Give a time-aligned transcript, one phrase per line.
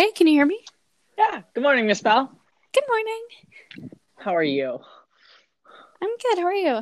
[0.00, 0.58] Hey, can you hear me?
[1.18, 1.42] Yeah.
[1.52, 2.34] Good morning, Miss Bell.
[2.72, 3.22] Good morning.
[4.16, 4.78] How are you?
[6.00, 6.38] I'm good.
[6.38, 6.80] How are you?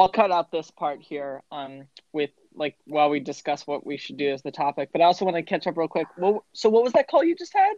[0.00, 4.16] I'll cut out this part here um with like while we discuss what we should
[4.16, 6.08] do as the topic, but I also want to catch up real quick.
[6.18, 7.74] Well, so what was that call you just had?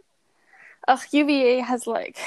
[0.87, 2.17] Ugh, UVA has like,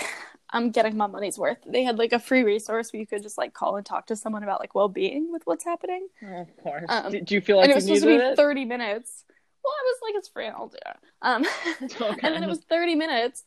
[0.50, 1.59] I'm getting my money's worth.
[1.66, 4.15] They had like a free resource where you could just like call and talk to
[4.15, 6.07] someone about like well being with what's happening.
[6.23, 6.87] Oh, of course.
[6.88, 8.37] Um, Did you feel like and it was supposed to be it?
[8.37, 9.24] 30 minutes.
[9.69, 10.97] Well, I was like, it's free, I'll do it.
[11.23, 11.45] Um,
[12.01, 12.23] Okay.
[12.23, 13.45] and then it was 30 minutes,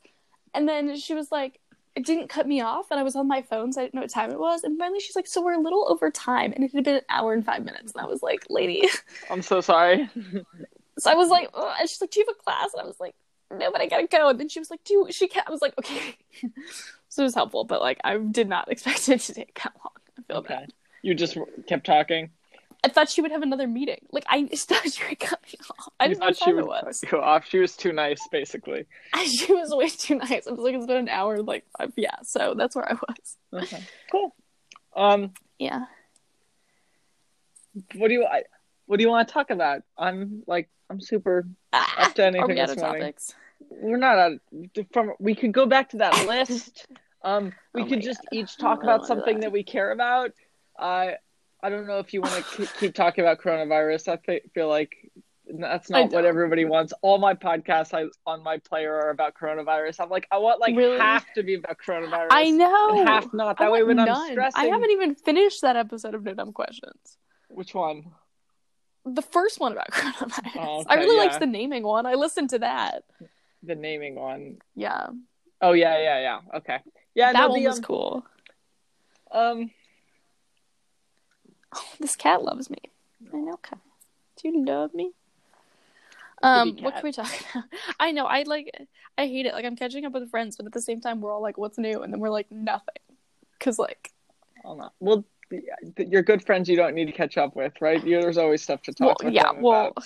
[0.53, 1.59] and then she was like,
[1.95, 4.01] it didn't cut me off, and I was on my phone, so I didn't know
[4.01, 4.63] what time it was.
[4.63, 7.01] And finally, she's like, so we're a little over time, and it had been an
[7.09, 8.87] hour and five minutes, and I was like, lady.
[9.29, 10.09] I'm so sorry.
[10.99, 11.75] So I was like, Ugh.
[11.79, 12.73] and she's like, do you have a class?
[12.73, 13.15] And I was like,
[13.51, 14.29] no, but I gotta go.
[14.29, 15.47] And then she was like, do you, she can't.
[15.47, 16.17] I was like, okay.
[17.09, 19.93] so it was helpful, but like, I did not expect it to take that long.
[20.17, 20.53] I feel Okay.
[20.53, 20.73] bad.
[21.01, 22.29] You just kept talking.
[22.83, 23.99] I thought she would have another meeting.
[24.11, 25.89] Like, I thought she would cut me off.
[25.99, 26.99] I You didn't know what thought she would was.
[27.01, 27.45] cut you off.
[27.47, 28.85] She was too nice, basically.
[29.25, 30.47] she was way too nice.
[30.47, 31.41] I was like, it's been an hour.
[31.43, 32.15] Like, uh, yeah.
[32.23, 33.63] So that's where I was.
[33.63, 33.83] Okay.
[34.11, 34.35] Cool.
[34.95, 35.85] Um, Yeah.
[37.95, 38.43] what do you I,
[38.85, 39.83] what do you want to talk about?
[39.97, 43.01] I'm like I'm super Ah, up to are anything we out of morning.
[43.03, 43.33] topics?
[43.69, 44.33] We're not out
[44.91, 46.87] from we could go back to that list
[47.23, 48.27] um we Oh could just God.
[48.33, 49.45] each talk about something that.
[49.45, 50.31] that we care about
[50.77, 51.15] i
[51.63, 54.95] i don't know if you want to keep, keep talking about coronavirus i feel like
[55.59, 59.99] that's not what everybody wants all my podcasts I, on my player are about coronavirus
[59.99, 60.97] i'm like i want like Really?
[60.97, 63.03] half to be about coronavirus I know.
[63.05, 66.15] half not I that way want when i'm stressing I haven't even finished that episode
[66.15, 67.17] of No Dumb Questions.
[67.49, 68.11] which one
[69.03, 70.51] The first one about coronavirus.
[70.57, 71.23] Oh, okay, I really yeah.
[71.23, 72.05] liked the naming one.
[72.05, 73.03] I listened to that.
[73.63, 74.59] the naming one.
[74.75, 75.07] Yeah,
[75.61, 76.79] Oh yeah yeah yeah okay
[77.13, 78.25] yeah that no, one the, was um, cool.
[79.31, 79.71] um
[81.73, 82.77] Oh, this cat loves me.
[83.33, 83.79] I know, cat.
[84.41, 85.11] Do you love me?
[86.43, 87.65] Um, what can we talk about?
[87.99, 88.71] I know, I like,
[89.17, 89.53] I hate it.
[89.53, 91.77] Like, I'm catching up with friends, but at the same time, we're all like, "What's
[91.77, 92.95] new?" And then we're like, "Nothing,"
[93.59, 94.11] because like.
[94.99, 95.63] Well, th-
[96.09, 98.03] your good friends you don't need to catch up with, right?
[98.05, 100.03] You, there's always stuff to well, talk with yeah, well, about.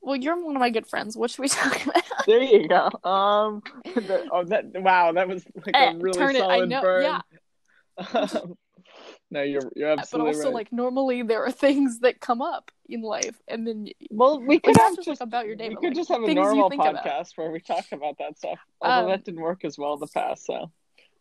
[0.00, 1.16] well, you're one of my good friends.
[1.16, 2.02] What should we talk about?
[2.26, 2.90] There you go.
[3.08, 3.62] Um,
[3.94, 6.42] the- oh, that wow, that was like Eh, a really turn it.
[6.42, 6.80] I solid know.
[6.80, 7.02] burn.
[7.04, 7.20] Yeah,
[8.32, 8.56] Um,
[9.30, 10.54] no, you're you're absolutely but also right.
[10.54, 14.76] like normally there are things that come up in life, and then well, we could
[14.76, 16.82] have just, just like about your day, we could like, just have a normal think
[16.82, 17.04] about.
[17.04, 18.58] podcast where we talk about that stuff.
[18.80, 20.46] Although Um, that didn't work as well in the past.
[20.46, 20.70] So,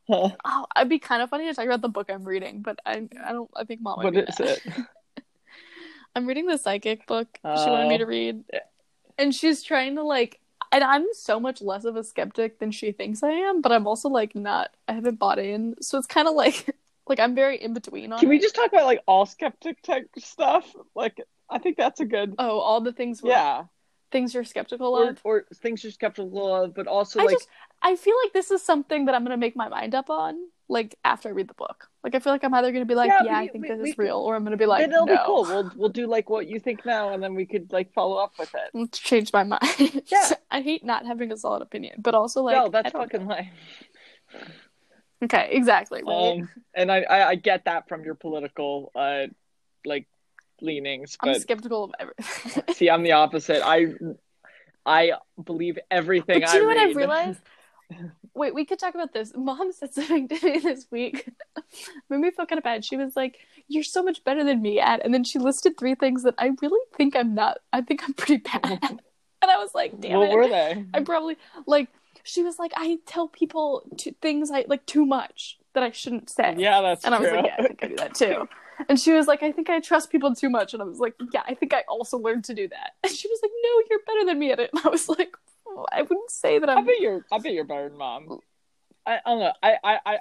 [0.09, 0.29] Huh.
[0.45, 3.07] Oh, it'd be kind of funny to talk about the book I'm reading, but I,
[3.25, 3.50] I don't.
[3.56, 4.01] I think mom.
[4.01, 4.62] What is it?
[6.16, 7.97] I'm reading the psychic book she wanted me Oh.
[8.00, 8.44] to read,
[9.18, 10.39] and she's trying to like.
[10.72, 13.88] And I'm so much less of a skeptic than she thinks I am, but I'm
[13.88, 14.72] also like not.
[14.88, 16.75] I haven't bought in, so it's kind of like
[17.09, 18.19] like I'm very in between on.
[18.19, 18.41] Can we it.
[18.41, 20.66] just talk about like all skeptic type stuff?
[20.95, 22.35] Like, I think that's a good.
[22.40, 23.22] Oh, all the things.
[23.23, 23.66] Yeah.
[24.09, 25.19] Things you're skeptical or, of.
[25.25, 27.50] or things you're skeptical of, but also I like just
[27.81, 30.38] I feel like this is something that I'm gonna make my mind up on,
[30.69, 31.90] like after I read the book.
[32.06, 33.68] Like I feel like I'm either gonna be like, Yeah, yeah, we- I think we-
[33.68, 35.13] this we is real, or I'm gonna be like, it'll no.
[35.13, 35.44] be cool.
[35.44, 38.31] We'll we'll do like what you think now, and then we could like follow up
[38.39, 38.72] with it.
[38.74, 40.03] Let's change my mind.
[40.09, 40.31] Yeah.
[40.51, 43.50] I hate not having a solid opinion, but also like no, that's fucking life.
[45.24, 46.04] okay, exactly.
[46.04, 46.40] Right.
[46.40, 49.28] Um, and I, I I get that from your political uh
[49.86, 50.08] like
[50.62, 52.64] leanings, I'm skeptical of everything.
[52.74, 53.62] see, I'm the opposite.
[53.66, 53.94] I
[54.86, 55.14] I
[55.44, 56.78] believe everything but do you know what.
[56.78, 57.40] I've realized?
[58.34, 59.32] Wait, we could talk about this.
[59.36, 61.30] Mom said something to me this week.
[62.10, 62.86] Made me feel kind of bad.
[62.86, 65.96] She was like, "You're so much better than me at," and then she listed three
[65.96, 67.58] things that I really think I'm not.
[67.74, 68.80] I think I'm pretty bad.
[68.84, 68.92] at.
[68.92, 70.86] and I was like, "Damn what it!" were they?
[70.94, 71.90] I probably like.
[72.28, 76.30] She was like, "I tell people to, things I like too much that I shouldn't
[76.30, 77.14] say." Yeah, that's true.
[77.14, 78.50] And I was like, yeah, I think I do that too.
[78.90, 80.74] And she was like, I think I trust people too much.
[80.74, 82.92] And I was like, yeah, I think I also learned to do that.
[83.04, 84.70] And she was like, no, you're better than me at it.
[84.74, 85.36] And I was like,
[85.68, 86.86] "Oh, I wouldn't say that I I'm.
[86.86, 88.40] bet you're I bet you're better than mom.
[89.06, 89.54] I, I don't know.
[89.64, 90.18] I I I,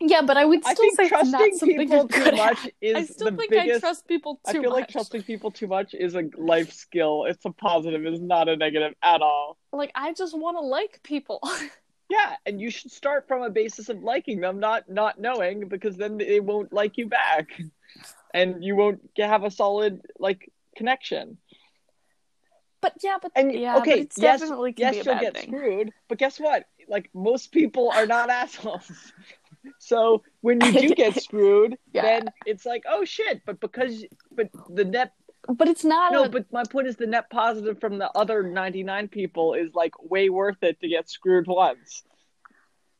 [0.00, 2.34] Yeah, but I would I still think say it's not trusting something people too good
[2.34, 2.72] much at.
[2.80, 3.84] is I still the think biggest.
[3.84, 4.60] I trust people too much.
[4.60, 4.80] I feel much.
[4.80, 7.24] like trusting people too much is a life skill.
[7.26, 8.04] It's a positive.
[8.04, 9.58] It's not a negative at all.
[9.72, 11.40] Like, I just want to like people.
[12.10, 15.96] Yeah, and you should start from a basis of liking them, not not knowing, because
[15.96, 17.48] then they won't like you back,
[18.34, 21.38] and you won't have a solid like connection.
[22.82, 25.14] but yeah, but And yeah, but okay, it's yes, definitely can yes, be a you'll
[25.14, 25.46] bad get thing.
[25.48, 26.64] screwed, but guess what?
[26.88, 28.90] Like most people are not assholes.
[29.78, 32.02] So when you do get screwed, Yeah.
[32.02, 33.42] then it's like, oh shit!
[33.44, 34.04] But because,
[34.34, 35.12] but the net
[35.48, 36.12] But it's not.
[36.12, 39.54] no, a, but my point is the net positive from the other ninety nine people
[39.54, 42.02] is like way worth it to get screwed once.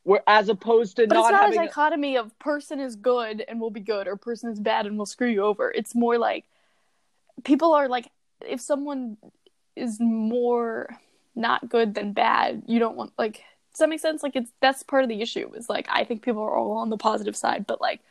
[0.03, 3.43] Where as opposed to But not it's not having a dichotomy of person is good
[3.47, 5.71] and will be good or person is bad and will screw you over.
[5.71, 6.45] It's more like
[7.43, 8.09] people are like
[8.45, 9.17] if someone
[9.75, 10.89] is more
[11.35, 12.63] not good than bad.
[12.67, 13.41] You don't want like
[13.73, 14.21] does that make sense?
[14.23, 15.51] Like it's that's part of the issue.
[15.55, 18.01] Is like I think people are all on the positive side, but like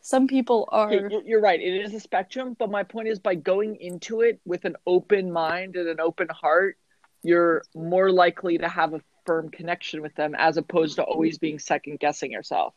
[0.00, 0.92] some people are.
[0.92, 1.60] You're, you're right.
[1.60, 5.32] It is a spectrum, but my point is by going into it with an open
[5.32, 6.76] mind and an open heart,
[7.22, 11.58] you're more likely to have a firm connection with them as opposed to always being
[11.58, 12.74] second guessing yourself.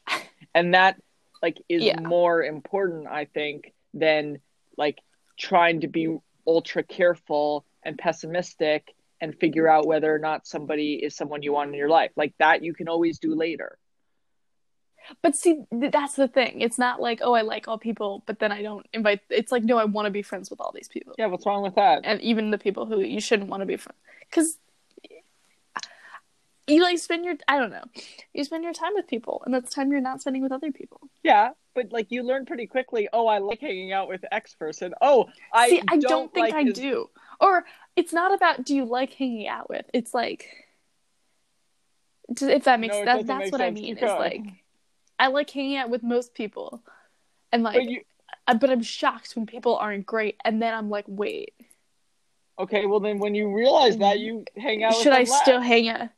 [0.56, 1.02] And that
[1.42, 2.00] like is Yeah.
[2.00, 4.40] more important, I think, than
[4.78, 5.00] like
[5.38, 6.18] trying to be
[6.48, 11.70] ultra careful and pessimistic and figure out whether or not somebody is someone you want
[11.70, 12.12] in your life.
[12.16, 13.78] Like that you can always do later.
[15.22, 16.60] But see, th- that's the thing.
[16.62, 19.22] It's not like oh, I like all people, but then I don't invite.
[19.30, 21.64] It's like no, I want to be friends with all these people, Yeah, what's wrong
[21.64, 22.02] with that?
[22.04, 23.98] and even the people who you shouldn't want to be friends
[24.30, 24.58] because
[26.68, 27.86] you like spend your I don't know,
[28.34, 31.00] you spend your time with people, and that's time you're not spending with other people.
[31.24, 33.08] Yeah, but like you learn pretty quickly.
[33.14, 34.94] Oh, I like hanging out with X person.
[35.02, 37.10] Oh, I See, I don't, think like I his- do.
[37.40, 37.64] Or
[37.98, 39.86] it's not about do you like hanging out with.
[39.94, 40.48] It's like
[42.30, 43.98] if that makes No, that, that's make what I mean.
[43.98, 44.44] Is like
[45.20, 46.84] I like hanging out with most people,
[47.52, 48.02] and like, But you
[48.48, 51.54] I- but I'm shocked when people aren't great, and then I'm like, wait,
[52.60, 52.86] okay?
[52.86, 54.92] Well, then when you realize that, you hang out.
[54.92, 55.42] with should I less.
[55.42, 56.10] still hang out?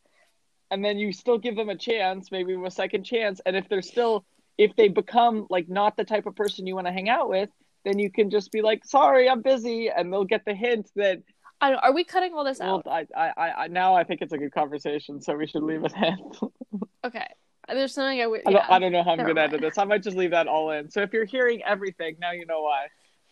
[0.69, 3.41] And then you still give them a chance, maybe a second chance.
[3.47, 4.25] And if they're still,
[4.59, 7.49] if they become like not the type of person you want to hang out with,
[7.85, 11.23] then you can just be like, "Sorry, I'm busy," and they'll get the hint that.
[11.61, 12.87] I don't, are we cutting all this Well, out?
[12.87, 15.83] I, I, I, I- now I think it's a good conversation, so we should leave
[15.83, 16.17] it in.
[17.05, 17.25] Okay,
[17.69, 18.41] there's something I would.
[18.45, 19.53] I, don't, I don't know how I'm gonna mind.
[19.53, 19.77] edit this.
[19.77, 20.91] I might just leave that all in.
[20.91, 22.87] So if you're hearing everything, now you know why.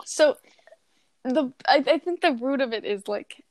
[0.05, 0.37] So
[1.23, 3.43] the I, I think the root of it is like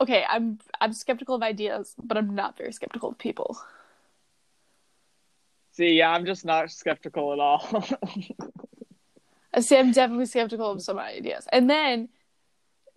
[0.00, 3.58] okay, I'm I'm skeptical of ideas, but I'm not very skeptical of people.
[5.72, 7.84] See, yeah, I'm just not skeptical at all.
[9.54, 11.46] I see I'm definitely skeptical of some ideas.
[11.52, 12.08] And then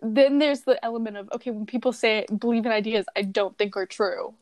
[0.00, 3.76] then there's the element of okay, when people say believe in ideas I don't think
[3.76, 4.34] are true.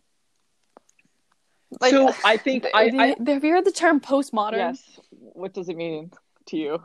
[1.88, 4.56] so I think I, have, I you, have you heard the term postmodern?
[4.56, 5.00] yes.
[5.10, 6.12] What does it mean
[6.46, 6.82] to you?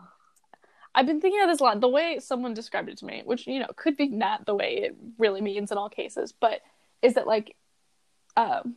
[0.95, 1.80] I've been thinking of this a lot.
[1.81, 4.77] The way someone described it to me, which you know could be not the way
[4.77, 6.62] it really means in all cases, but
[7.01, 7.56] is that like,
[8.36, 8.75] um,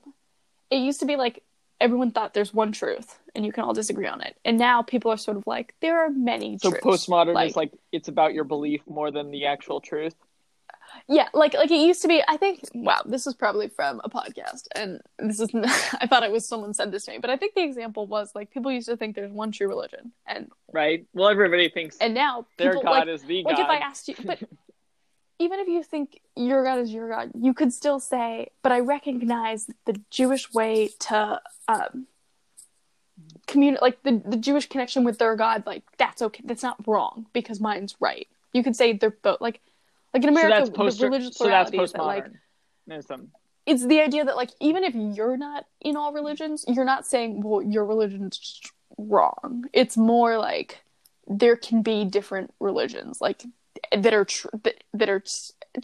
[0.71, 1.43] it used to be like
[1.83, 5.11] everyone thought there's one truth and you can all disagree on it, and now people
[5.11, 6.85] are sort of like there are many So truths.
[7.07, 10.15] postmodern like, is like it's about your belief more than the actual truth.
[11.09, 12.23] yeah, like like it used to be.
[12.29, 15.49] I think wow, this is probably from a podcast, and this is
[16.01, 18.33] I thought it was someone said this to me, but I think the example was
[18.35, 21.07] like people used to think there's one true religion, and Right?
[21.15, 23.63] Well, everybody thinks and now their people God like is the like God.
[23.65, 24.39] if I asked you, but
[25.43, 28.81] even if you think your God is your God, you could still say, but I
[28.81, 32.07] recognize the Jewish way to um,
[33.49, 36.43] communicate, like the, the Jewish connection with their God, like that's okay.
[36.45, 38.29] That's not wrong because mine's right.
[38.53, 39.61] You could say they're both like,
[40.15, 41.01] like in so America, post.
[41.01, 42.27] the religious So that's is that like
[43.67, 47.43] it's the idea that like even if you're not in all religions, you're not saying
[47.43, 49.65] well your religion's just wrong.
[49.73, 50.85] It's more like
[51.27, 53.45] there can be different religions like
[53.97, 55.23] that are tr- that, that are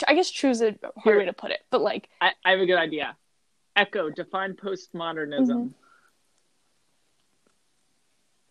[0.06, 2.50] I guess true is a hard Here- way to put it, but like I, I
[2.52, 3.16] have a good idea.
[3.76, 5.70] Echo, define postmodernism.
[5.70, 5.74] Mhm.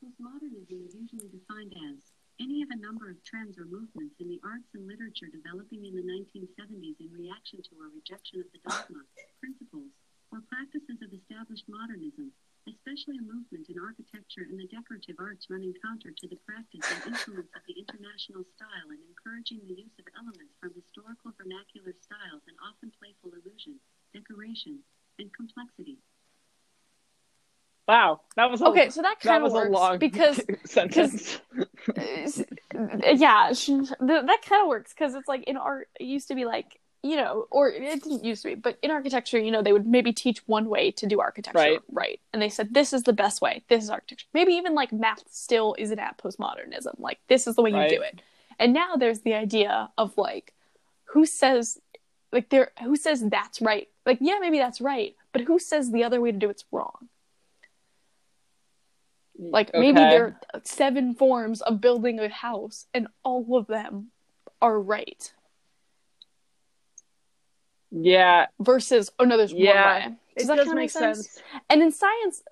[0.04, 1.98] Postmodernism is usually defined as
[2.40, 5.96] any of a number of trends or movements in the arts and literature developing in
[5.96, 9.02] the 1970s in reaction to or rejection of the dogma,
[9.42, 9.90] principles,
[10.32, 12.32] or practices of established modernism,
[12.68, 17.16] especially a movement in architecture and the decorative arts running counter to the practice and
[17.16, 22.44] influence of the international style and encouraging the use of elements from historical vernacular styles
[22.52, 23.80] and often playful illusion,
[24.12, 24.84] decoration,
[25.20, 25.98] and complexity.
[27.88, 31.40] Wow, that was a, okay, so that that kind of works a long because sentence.
[31.90, 33.50] Uh, yeah,
[34.00, 37.16] that kind of works because it's like in art, it used to be like you
[37.16, 40.12] know, or it didn't used to be, but in architecture, you know, they would maybe
[40.12, 42.20] teach one way to do architecture, Right.
[42.34, 43.64] And they said this is the best way.
[43.70, 44.28] This is architecture.
[44.34, 47.00] Maybe even like math still isn't at postmodernism.
[47.00, 47.92] Like this is the way Right.
[47.92, 48.22] you do it.
[48.60, 50.54] And now there's the idea of like
[51.06, 51.80] who says
[52.32, 53.88] like there who says that's right?
[54.06, 57.10] Like yeah, maybe that's right, but who says the other way to do it's wrong?
[59.40, 64.08] Like maybe there are seven forms of building a house, and all of them
[64.62, 65.32] are right.
[67.92, 70.16] Yeah, Versus, oh no, there's Yeah, one way.
[70.36, 71.40] Does it that does of make sense.
[71.70, 72.44] And in science,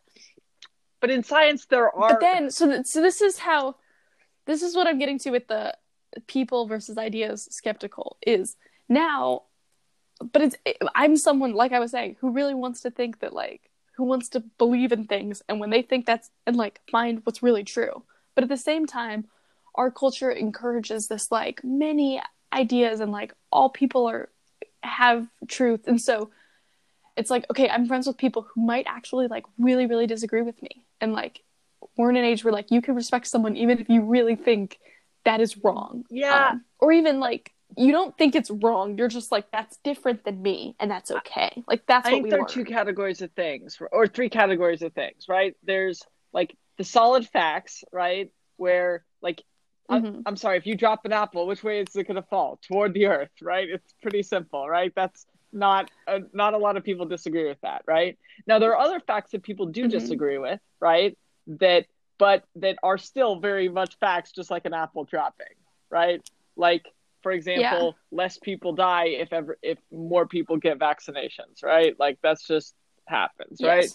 [1.02, 2.14] But in science, there are.
[2.14, 3.76] but then so th- so this is how,
[4.46, 5.76] this is what I'm getting to with the
[6.28, 8.56] people versus ideas skeptical is
[8.88, 9.44] now,
[10.32, 10.56] but it's
[10.96, 14.30] I'm someone like I was saying who really wants to think that like who wants
[14.30, 18.04] to believe in things and when they think that's and like find what's really true.
[18.34, 19.26] But at the same time,
[19.76, 22.22] our culture encourages this like many
[22.54, 24.30] ideas and like all people are
[24.86, 26.30] have truth and so
[27.16, 30.62] it's like okay i'm friends with people who might actually like really really disagree with
[30.62, 31.42] me and like
[31.98, 34.80] we're in an age where like you can respect someone even if you really think
[35.24, 36.50] that is wrong Yeah.
[36.50, 40.42] Um, or even like you don't think it's wrong you're just like that's different than
[40.42, 43.80] me and that's okay like that's I what think there are two categories of things,
[43.92, 45.56] or three categories of things, right?
[45.64, 48.32] There's like the solid facts, right?
[48.58, 49.44] Where like
[49.90, 50.24] I'm, Mhm.
[50.26, 52.58] I'm sorry, if you drop an apple, which way is it going to fall?
[52.68, 53.70] Toward the earth, right?
[53.70, 54.92] It's pretty simple, right?
[54.96, 58.18] That's not uh, not a lot of people disagree with that, right?
[58.48, 59.92] Now there are other facts that people do Mhm.
[59.92, 61.18] disagree with, right?
[61.48, 61.86] That
[62.18, 65.56] but that are still very much facts, just like an apple dropping,
[65.90, 66.22] right?
[66.56, 66.86] Like
[67.22, 71.98] for example, less people die if ever if more people get vaccinations, right?
[72.00, 72.76] Like that's just
[73.08, 73.90] happens, right?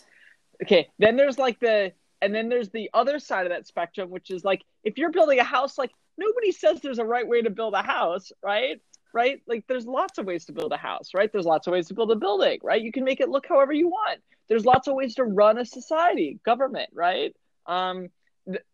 [0.63, 4.31] Okay then there's like the and then there's the other side of that spectrum which
[4.31, 7.51] is like if you're building a house like nobody says there's a right way to
[7.51, 8.81] build a house right
[9.13, 11.89] right like there's lots of ways to build a house right there's lots of ways
[11.89, 14.89] to build a building right you can make it look however you want there's lots
[14.89, 17.35] of ways to run a society government right
[17.67, 18.09] um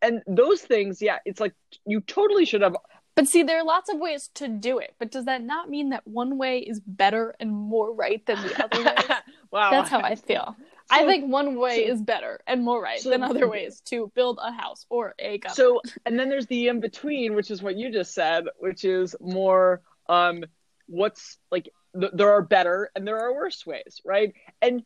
[0.02, 1.54] and those things yeah it's like
[1.86, 2.76] you totally should have
[3.14, 4.94] But see, there are lots of ways to do it.
[4.98, 8.62] But does that not mean that one way is better and more right than the
[8.62, 8.94] other way?
[9.50, 10.54] wow That's how I feel.
[10.90, 14.10] I think one way so- is better and more right so- than other ways to
[14.14, 15.56] build a house or a government.
[15.56, 19.16] So, and then there's the in between, which is what you just said, which is
[19.20, 20.44] more um,
[20.86, 24.32] what's like th- there are better and there are worse ways, right?
[24.62, 24.82] And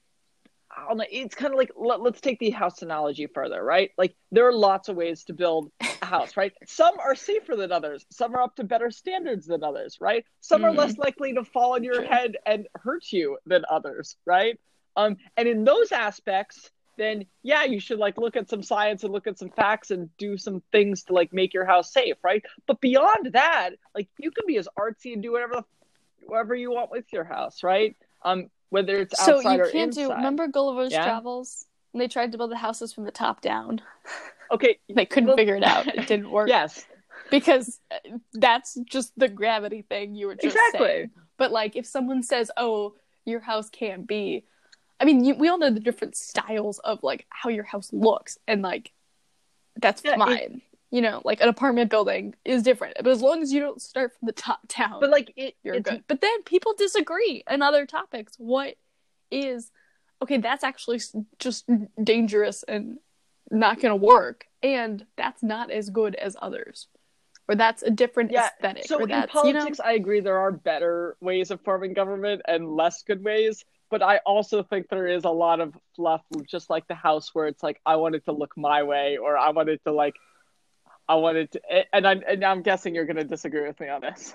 [0.75, 3.91] I don't know, it's kind of like let, let's take the house analogy further, right?
[3.99, 6.53] Like there are lots of ways to build a house, right?
[6.67, 8.07] Some are safer than others.
[8.11, 10.25] Some are up to better standards than others, right?
[10.41, 10.77] Some are Mhm.
[10.79, 14.59] less likely to fall on your head and hurt you than others, right?
[14.97, 19.13] Um, and in those aspects, then yeah, you should like look at some science and
[19.13, 22.43] look at some facts and do some things to like make your house safe, right?
[22.67, 25.65] But beyond that, like you can be as artsy and do whatever the,
[26.27, 27.97] whatever you want with your house, right?
[28.23, 30.03] Um, whether it's outside so you or can't inside.
[30.09, 30.13] do.
[30.15, 31.05] Remember Gulliver's Yeah.
[31.05, 31.67] Travels?
[31.93, 33.81] And they tried to build the houses from the top down.
[34.53, 35.87] Okay, They couldn't Well- figure it out.
[35.87, 36.49] It didn't work.
[36.49, 36.85] yes,
[37.31, 40.87] because uh, that's just the gravity thing you were just Exactly.
[40.89, 41.11] saying.
[41.37, 44.45] But like, if someone says, "Oh, your house can't be,"
[45.01, 48.39] I mean, you, we all know the different styles of like how your house looks,
[48.47, 48.93] and like
[49.81, 50.63] that's Yeah, it- fine.
[50.91, 54.13] you know, like an apartment building is different, but as long as you don't start
[54.19, 56.05] from the top down, but like it, you're it's, good.
[56.07, 58.35] But then people disagree on other topics.
[58.37, 58.75] What
[59.31, 59.71] is
[60.23, 60.37] okay?
[60.37, 61.01] That's actually
[61.39, 61.65] just
[62.03, 62.99] dangerous and
[63.51, 66.89] not going to work, and that's not as good as others,
[67.49, 68.85] or that's a different Yeah, aesthetic.
[68.85, 72.77] So in politics, you know, I agree there are better ways of forming government and
[72.77, 73.65] less good ways.
[73.91, 77.47] But I also think there is a lot of fluff, just like the House, where
[77.49, 80.15] it's like I want it to look my way, or I want it to like,
[81.09, 81.61] I wanted to,
[81.93, 84.35] and I'm and I'm guessing you're going to disagree with me on this.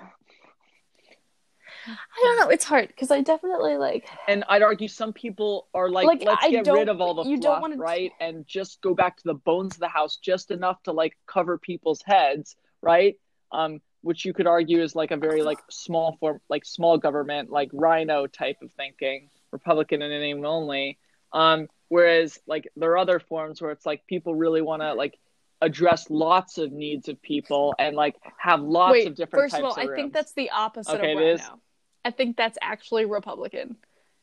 [1.88, 2.48] I don't know.
[2.48, 4.08] It's hard because I definitely like.
[4.28, 7.24] And I'd argue some people are like, Like, let's I get rid of all the
[7.24, 8.12] you fluff, wanna- right?
[8.20, 11.58] And just go back to the bones of the house, just enough to like cover
[11.58, 13.16] people's heads, right?
[13.52, 17.50] Um, which you could argue is like a very like small form, like small government,
[17.50, 20.98] like RINO type of thinking, Republican in a name only.
[21.32, 25.18] Um, whereas like there are other forms where it's like people really want to like
[25.62, 29.64] address lots of needs of people and like have lots Wait, of different first of
[29.64, 29.96] all, I rooms.
[29.96, 31.40] think that's the opposite Okay, of it is?
[31.40, 31.60] RINO.
[32.04, 33.76] I think that's actually Republican,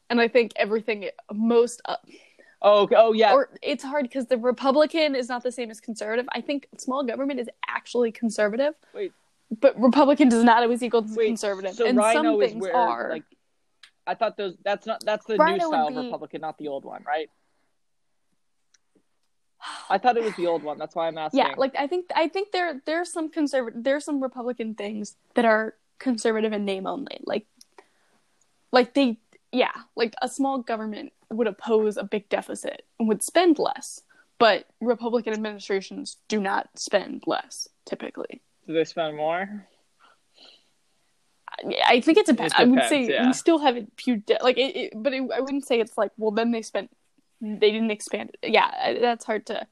[0.09, 1.81] and I think everything most.
[1.85, 1.97] Uh,
[2.61, 2.95] oh okay.
[2.97, 6.25] oh yeah or it's hard because the Republican is not the same as conservative.
[6.31, 8.73] I think small government is actually conservative.
[8.93, 9.11] Wait.
[9.59, 12.75] But Republican does not always equal Wait, conservative, So and RINO some is things where
[12.75, 13.09] are.
[13.11, 13.23] like
[14.05, 16.85] I thought those that's not that's the new style of be- Republican, not the old
[16.85, 17.29] one, right?
[19.89, 20.77] I thought it was the old one.
[20.77, 21.39] That's why I'm asking.
[21.39, 25.45] yeah, like I think I think there there's some conservative there's some Republican things that
[25.45, 27.19] are conservative in name only.
[27.25, 27.45] Like
[28.71, 29.19] like they
[29.51, 34.01] yeah, like a small government would oppose a big deficit and would spend less.
[34.39, 38.41] But Republican administrations do not spend less typically.
[38.67, 39.67] do they spend more?
[41.65, 42.33] I- I think it's a.
[42.43, 43.27] It I would say yeah.
[43.27, 45.97] we still have a few, de- like it, it, but it, I wouldn't say it's
[45.97, 46.89] like well then they spent,
[47.41, 48.51] they didn't expand it.
[48.51, 49.65] Yeah, that's hard to.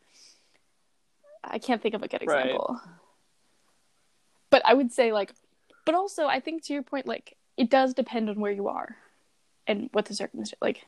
[1.43, 2.45] I can't think of a good Right.
[2.45, 2.79] example.
[4.49, 5.33] But I would say like,
[5.85, 8.95] but also I think to your point like it does depend on where you are,
[9.67, 10.85] and what the circumstance like.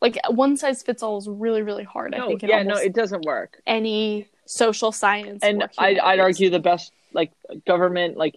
[0.00, 2.14] Like one size fits all is really really hard.
[2.14, 3.60] I No, think in yeah, no, it doesn't work.
[3.66, 7.30] any social science And I'd, I'd argue the best like
[7.66, 8.34] government like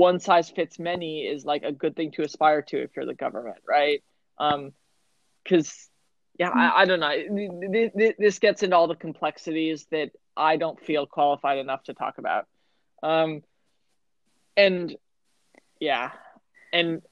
[0.00, 3.14] one size fits many is like a good thing to aspire to if you're the
[3.14, 4.02] government, right?
[4.38, 4.72] Um,
[5.44, 5.90] because
[6.38, 7.14] yeah, I, I don't know.
[7.72, 11.92] Th- th- This gets into all the complexities that I don't feel qualified enough to
[11.92, 12.46] talk about.
[13.02, 13.42] Um,
[14.56, 14.96] and
[15.80, 16.12] yeah,
[16.72, 17.02] and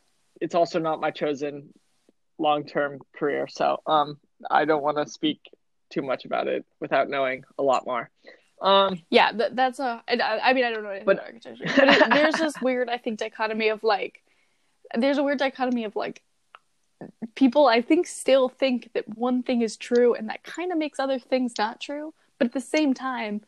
[0.40, 1.74] it's also not my chosen
[2.38, 3.48] long term career.
[3.48, 4.18] So um,
[4.50, 5.40] I don't want to speak
[5.90, 8.10] too much about it without knowing a lot more.
[8.60, 10.02] Um, yeah, th- that's a.
[10.08, 12.88] I, I mean, I don't know anything But- about architecture, but it, there's this weird,
[12.88, 14.22] I think, dichotomy of like,
[14.96, 16.22] there's a weird dichotomy of like,
[17.36, 20.98] people I think still think that one thing is true, and that kind of makes
[20.98, 22.12] other things not true.
[22.38, 23.42] But at the same time,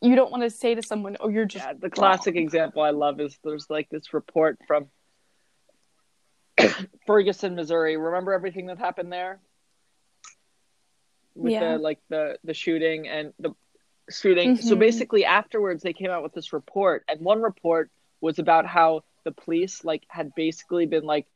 [0.00, 2.44] you don't want to say to someone, "Oh, you're just." yeah, the classic wrong.
[2.44, 4.86] example I love is there's like this report from
[7.06, 7.96] Ferguson, Missouri.
[7.96, 9.40] Remember everything that happened there?
[11.34, 11.72] With Yeah.
[11.72, 13.50] the like the the shooting and the
[14.10, 14.56] shooting.
[14.60, 14.78] So Mhm.
[14.78, 19.32] basically afterwards they came out with this report and one report was about how the
[19.32, 21.26] police like had basically been like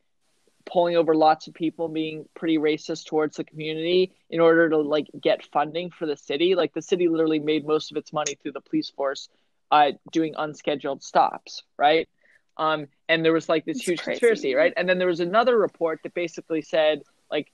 [0.66, 5.06] pulling over lots of people being pretty racist towards the community in order to like
[5.20, 8.52] get funding for the city like the city literally made most of its money through
[8.52, 9.28] the police force
[9.72, 12.08] uh, doing unscheduled stops right
[12.58, 14.20] um, and there was like this It's huge crazy.
[14.20, 17.50] conspiracy right and then there was another report that basically said like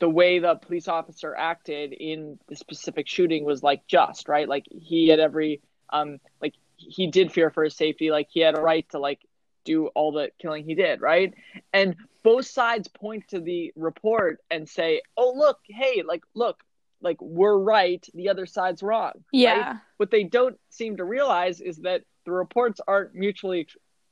[0.00, 4.48] the way the police officer acted in the specific shooting was like just right?
[4.48, 5.60] Like he had every
[5.90, 8.10] um like he did fear for his safety.
[8.10, 9.20] Like he had a right to like
[9.64, 11.32] do all the killing he did right?
[11.72, 16.62] And both sides point to the report and say oh look hey like look
[17.00, 18.04] like we're right.
[18.14, 19.12] The other side's wrong.
[19.12, 19.22] Right?
[19.32, 23.68] Yeah, what they don't seem to realize is that the reports aren't mutually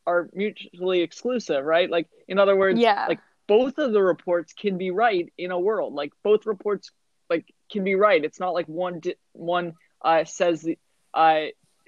[0.06, 1.90] are mutually exclusive right?
[1.90, 3.20] Like in other words yeah, like
[3.52, 5.92] both of the reports can be right in a world.
[6.02, 6.90] Like both reports
[7.32, 8.24] like can be right.
[8.28, 9.66] It's not like one di- one
[10.10, 10.78] uh says the
[11.22, 11.44] uh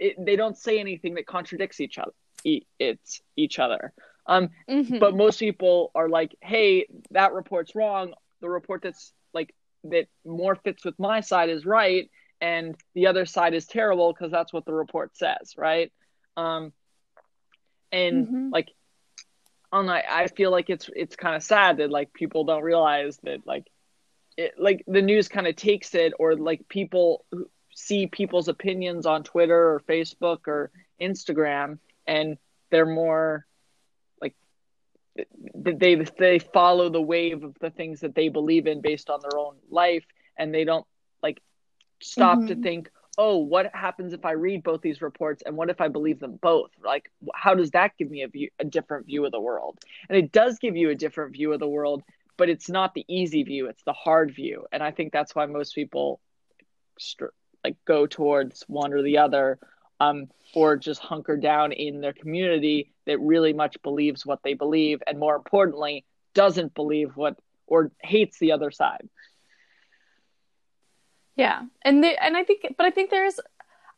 [0.06, 2.12] it, they don't say anything that contradicts each other
[2.52, 3.82] e- it's each other.
[4.26, 4.98] Um Mhm.
[5.04, 6.86] but most people are like hey
[7.18, 8.14] that report's wrong.
[8.42, 9.50] The report that's like
[9.92, 12.04] that more fits with my side is right
[12.40, 15.90] and the other side is terrible because that's what the report says right?
[16.36, 16.72] Um
[17.92, 18.52] and Mhm.
[18.52, 18.68] like
[19.74, 23.18] on I, I feel like it's it's kind of sad that like people don't realize
[23.24, 23.66] that like
[24.36, 27.24] it like the news kind of takes it or like people
[27.74, 32.38] see people's opinions on Twitter or Facebook or Instagram and
[32.70, 33.46] they're more
[34.20, 34.34] like
[35.54, 39.38] they they follow the wave of the things that they believe in based on their
[39.38, 40.04] own life
[40.38, 40.86] and they don't
[41.22, 41.40] like
[42.02, 42.62] stop to Mhm.
[42.62, 46.20] think oh what happens if i read both these reports and what if i believe
[46.20, 46.70] them both?
[46.84, 49.78] Like how does that give me a view a different view of the world?
[50.08, 52.02] And it does give you a different view of the world
[52.36, 54.66] but it's not the easy view it's the hard view.
[54.72, 56.20] And i think that's why most people
[57.64, 59.58] like go towards one or the other
[60.00, 65.02] um, or just hunker down in their community that really much believes what they believe
[65.06, 69.08] and more importantly doesn't believe what or hates the other side
[71.36, 73.40] Yeah, and they, and I think, but I think there's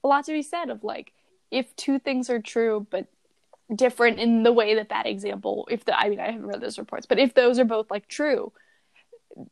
[0.03, 1.13] a lot to be said of like
[1.51, 3.07] if two things are true but
[3.75, 6.79] different in the way that that example, if the I mean I haven't read those
[6.79, 8.53] reports, but if those are both like true,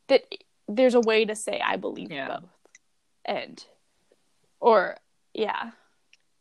[0.07, 0.23] that
[0.67, 2.27] there's a way to say I believe Yeah.
[2.39, 2.49] both,
[3.25, 3.63] and
[4.59, 4.97] or
[5.33, 5.71] yeah,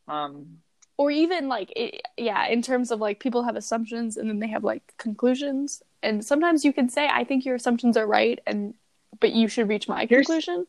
[0.09, 0.59] um,
[0.97, 4.49] or even like it, yeah, in terms of like people have assumptions and then they
[4.49, 8.75] have like conclusions, and sometimes you can say I think your assumptions are right, and
[9.21, 10.67] but you should reach my Here's- conclusion.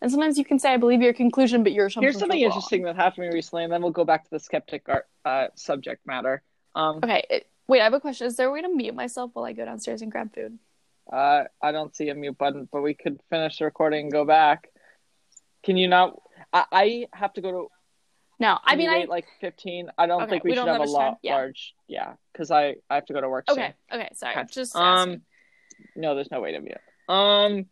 [0.00, 2.40] And sometimes you can say I believe your conclusion, but your here's something wrong.
[2.42, 5.06] interesting that happened to me recently and then we'll go back to the skeptic art,
[5.24, 6.42] uh, subject matter
[6.74, 8.26] um, Okay, it, wait, I have a question.
[8.28, 10.58] Is there a way to mute myself while I go downstairs and grab food?
[11.12, 14.26] uh, i don't see a mute button but we could finish the recording and go
[14.26, 14.68] back
[15.64, 16.20] can you not
[16.52, 17.66] i, I have to go to
[18.38, 20.72] No, I mean I like 15 i don't Okay, think we, we should have a
[20.72, 21.08] have much time?
[21.12, 21.34] lot Yeah.
[21.36, 23.58] large yeah because I, I have to go to work soon.
[23.58, 24.34] Okay, okay, sorry.
[24.36, 24.44] Okay.
[24.50, 25.20] Just Um, asking.
[25.96, 26.76] no, there's no way to mute.
[27.08, 27.66] Um,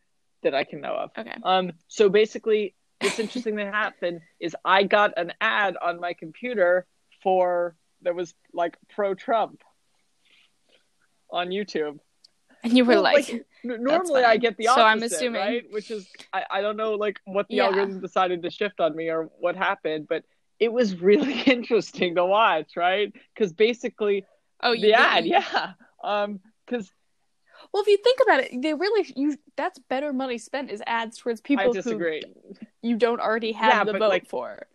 [0.47, 1.11] that I can know of.
[1.19, 1.35] Okay.
[1.43, 6.87] Um, so basically, what's interesting that happened is I got an ad on my computer
[7.23, 9.63] for that was like pro Trump
[11.31, 11.99] on YouTube.
[12.63, 15.65] And you were Well, like, n- normally I get the opposite, So I'm assuming- right?
[15.71, 17.65] Which is I, I don't know like what the Yeah.
[17.67, 20.25] algorithm decided to shift on me or what happened, but
[20.59, 23.13] it was really interesting to watch, right?
[23.35, 24.25] Because basically
[24.63, 24.97] oh, you the did.
[24.97, 25.73] ad, yeah.
[26.03, 26.91] Um, because
[27.77, 31.19] Well, if you think about it, they really you that's better money spent is ads
[31.19, 32.23] towards I people who disagree.
[32.81, 34.67] you don't already have Yeah, the but, vote like, for.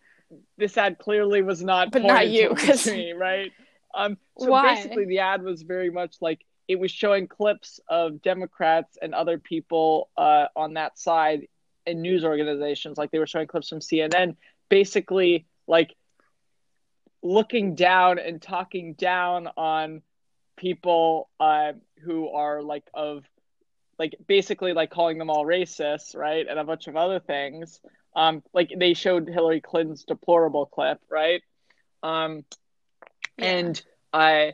[0.56, 2.54] this ad clearly was not But not you,
[2.86, 3.52] me, right?
[3.96, 4.76] Um, so Why?
[4.76, 9.40] basically, the ad was very much like it was showing clips of Democrats and other
[9.40, 11.48] people uh, on that side
[11.88, 14.36] in news organizations, like they were showing clips from CNN,
[14.70, 15.96] basically like
[17.24, 20.04] looking down and talking down on
[20.62, 21.74] people uh,
[22.06, 23.26] who are like of
[24.00, 27.82] like basically like calling them all racists, right, and a bunch of other things.
[28.16, 31.42] Um, like they showed Hillary Clinton's deplorable clip, right?
[32.04, 32.46] Um,
[33.38, 33.56] Yeah.
[33.58, 33.82] and
[34.14, 34.54] I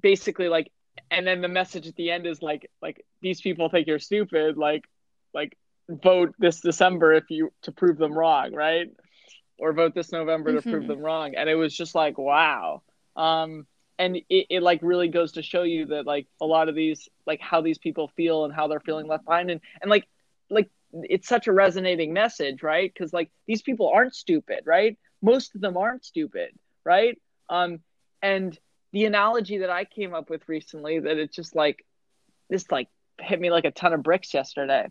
[0.00, 0.70] basically like
[1.10, 4.56] and then the message at the end is like like these people think you're stupid
[4.58, 4.84] like
[5.34, 5.56] like
[5.88, 8.88] vote this december if you to prove them wrong right
[9.58, 10.88] or vote this november to prove Mhm.
[10.88, 12.82] them wrong and it was just like wow
[13.16, 13.66] um
[13.98, 17.08] and it, it like really goes to show you that like a lot of these
[17.26, 19.50] like how these people feel and how they're feeling left behind.
[19.50, 20.06] And and like
[20.50, 22.92] like it's such a resonating message right?
[22.92, 24.98] Because like these people aren't stupid right?
[25.22, 26.50] Most of them aren't stupid
[26.84, 27.20] right?
[27.48, 27.80] Um
[28.22, 28.58] and
[28.92, 31.84] the analogy that i came up with recently that it's just like
[32.48, 32.88] this like
[33.20, 34.88] hit me like a ton of bricks yesterday.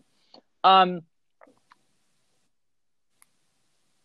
[0.62, 1.02] Um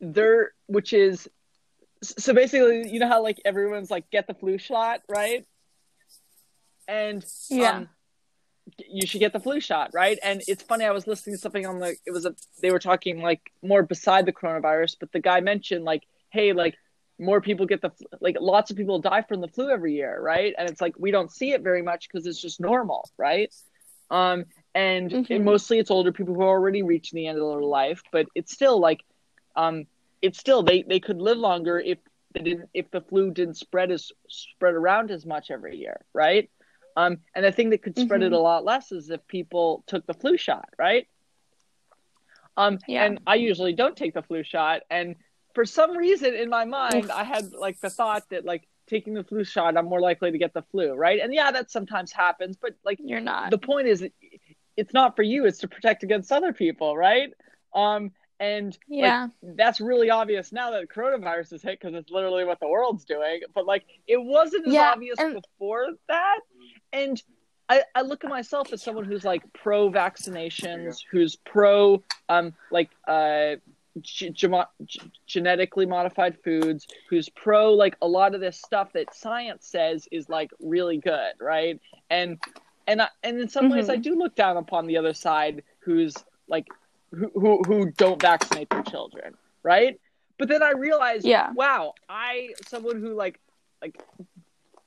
[0.01, 1.29] there which is
[2.01, 5.45] so basically you know how like everyone's like get the flu shot right
[6.87, 7.77] and Yeah.
[7.77, 7.89] um,
[8.87, 11.65] you should get the flu shot right and it's funny i was listening to something
[11.65, 15.19] on the it was a they were talking like more beside the coronavirus but the
[15.19, 16.75] guy mentioned like hey like
[17.19, 20.53] more people get the like lots of people die from the flu every year right
[20.57, 23.53] and it's like we don't see it very much because it's just normal right
[24.11, 25.29] um and, Mhm.
[25.35, 28.27] and mostly it's older people who are already reaching the end of their life but
[28.35, 29.01] it's still like
[29.55, 29.85] um
[30.21, 31.97] it's still they they could live longer if
[32.33, 36.49] they didn't if the flu didn't spread as spread around as much every year right
[36.97, 38.35] um and the thing that could spread it Mhm.
[38.35, 41.07] a lot less is if people took the flu shot right
[42.57, 43.05] um Yeah.
[43.05, 45.15] and i usually don't take the flu shot and
[45.55, 49.23] for some reason in my mind i had like the thought that like taking the
[49.23, 52.57] flu shot i'm more likely to get the flu right and yeah that sometimes happens
[52.57, 53.51] but like You're not.
[53.51, 54.05] the point is
[54.77, 57.31] it's not for you it's to protect against other people right
[57.73, 59.27] um and like, yeah.
[59.41, 63.41] that's really obvious now that coronavirus is hit because it's literally what the world's doing
[63.53, 66.39] but like it wasn't as Yeah, obvious and- before that
[66.93, 67.21] and
[67.71, 72.89] I, I look at myself as someone who's like pro vaccinations who's pro um like
[73.07, 73.57] uh
[74.01, 79.67] g- g- genetically modified foods who's pro like a lot of this stuff that science
[79.67, 82.39] says is like really good right and
[82.87, 83.91] and I, and in some ways Mhm.
[83.91, 86.15] I do look down upon the other side who's
[86.47, 86.65] like
[87.11, 89.99] who who, who don't vaccinate their children right
[90.37, 91.51] but then I realized Yeah.
[91.53, 93.39] wow I someone who like
[93.81, 93.97] like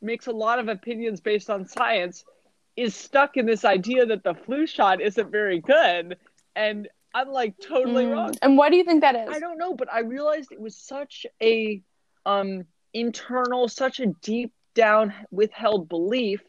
[0.01, 2.25] makes a lot of opinions based on science
[2.77, 6.17] is stuck in this idea that the flu shot isn't very good
[6.57, 8.13] and I'm like totally Mm.
[8.13, 9.29] wrong And why do you think that is?
[9.31, 11.83] I don't know, but I realized it was such a
[12.25, 16.41] um internal, such a deep down withheld belief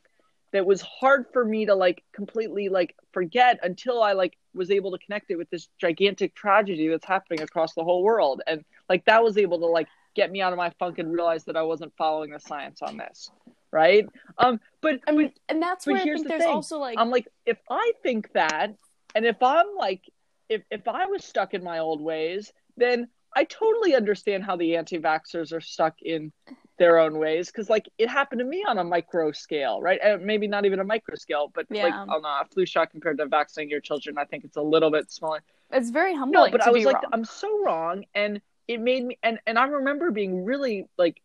[0.54, 4.92] that was hard for me to like completely like forget until I like was able
[4.92, 8.42] to connect it with this gigantic tragedy that's happening across the whole world.
[8.48, 11.46] And like that was able to like get me out of my funk and realize
[11.46, 13.32] that I wasn't following the science on this.
[13.72, 14.06] Right?
[14.38, 16.52] Um but I mean, and that's where I think the there's thing.
[16.52, 18.76] also like I'm like, if I think that,
[19.16, 20.02] and if I'm like,
[20.50, 24.76] if if I was stuck in my old ways, then I totally understand how the
[24.76, 26.32] anti-vaxxers are stuck in
[26.80, 30.00] their own ways because like it happened to me on a micro scale, right?
[30.04, 32.06] Uh, maybe not even a micro scale, but like Yeah.
[32.10, 35.12] on a flu shot compared to vaccinating your children, I think it's a little bit
[35.12, 35.42] smaller.
[35.72, 37.12] it's very humbling No, but I was like, wrong.
[37.14, 41.22] I'm so wrong, and it made me, and and I remember being really like,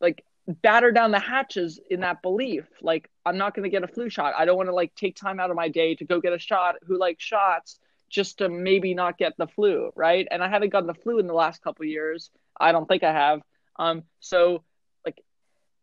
[0.00, 0.24] like
[0.62, 2.64] batter down the hatches in that belief.
[2.82, 4.34] Like, I'm not going to get a flu shot.
[4.36, 6.38] I don't want to like take time out of my day to go get a
[6.38, 6.76] shot.
[6.86, 7.78] Who like shots
[8.10, 10.28] just to maybe not get the flu, right?
[10.30, 12.30] And I haven't gotten the flu in the last couple years.
[12.60, 13.40] I don't think I have.
[13.76, 14.60] Um, so like,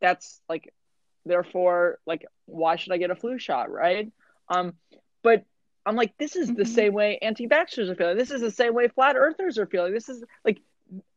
[0.02, 0.74] that's like,
[1.26, 4.12] therefore, like, why should I get a flu shot, right?
[4.50, 4.74] Um,
[5.24, 5.46] but
[5.86, 6.68] I'm like, this is the Mhm.
[6.68, 8.18] same way anti-vaxxers are feeling.
[8.18, 9.94] This is the same way flat earthers are feeling.
[9.94, 10.62] This is like,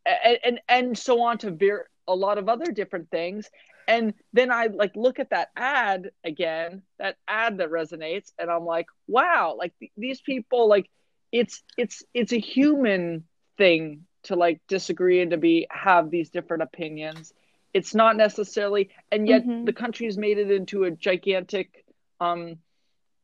[0.06, 3.50] and and, and so on to ver- a lot of other different things.
[3.86, 8.64] And then I like look at that ad again, that ad that resonates, and I'm
[8.64, 10.88] like, wow, like th- these people, like
[11.32, 13.24] it's it's it's a human
[13.58, 17.34] thing to like disagree and to be have these different opinions.
[17.74, 19.66] It's not necessarily, and yet Mhm.
[19.66, 21.84] the country's made it into a gigantic
[22.20, 22.58] um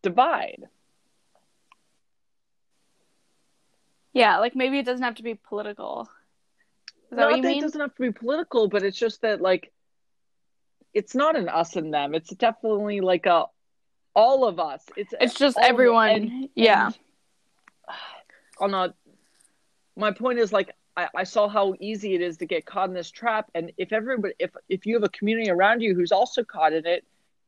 [0.03, 0.69] divide.
[4.13, 6.09] yeah, like maybe it doesn't have to be political.
[7.11, 7.59] Is that not what you that mean?
[7.59, 9.73] it doesn't have to be political, but it's just that like
[10.93, 12.15] it's not an us and them.
[12.15, 13.47] It's definitely like a
[14.15, 14.83] all of us.
[14.97, 16.09] It's It's just everyone.
[16.11, 16.87] and- yeah.
[16.87, 16.99] and
[18.61, 18.95] on a
[19.97, 22.95] my point is like I, I saw how easy it is to get caught in
[22.95, 23.45] this trap.
[23.55, 26.87] And if everybody if if you have a community around you who's also caught in
[26.87, 27.03] it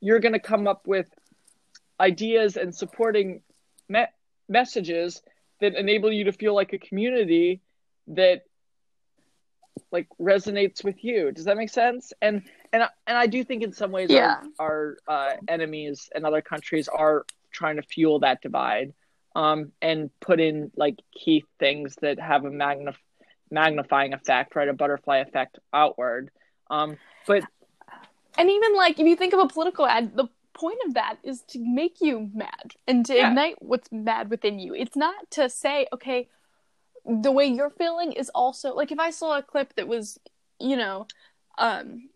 [0.05, 1.09] you're going to come up with
[2.01, 3.43] ideas and supporting
[3.89, 4.13] me-
[4.49, 5.23] messages
[5.61, 7.61] that enable you to feel like a community
[8.09, 8.43] that
[9.93, 11.31] like resonates with you.
[11.33, 12.13] Does that make sense?
[12.21, 14.43] And and I- and I do think in some ways Yeah.
[14.59, 18.95] our, our uh, enemies and other countries are trying to fuel that divide
[19.37, 22.97] um, and put in like key things that have a magnif-
[23.53, 24.69] magnifying effect, right?
[24.69, 26.31] A butterfly effect outward.
[26.71, 27.45] Um, but
[28.39, 31.43] And even like if you think of a political ad, the point of that is
[31.49, 33.29] to make you mad and to Yeah.
[33.29, 34.75] ignite what's mad within you.
[34.75, 36.29] It's not to say, okay,
[37.05, 40.19] the way you're feeling is also like if I saw a clip that was,
[40.61, 41.07] you know,
[41.59, 42.09] um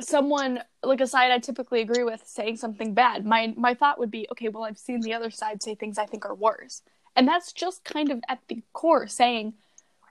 [0.00, 4.10] someone like a side I typically agree with saying something bad, my my thought would
[4.10, 6.82] be, okay, well I've seen the other side say things I think are worse.
[7.16, 9.54] And that's just kind of at the core saying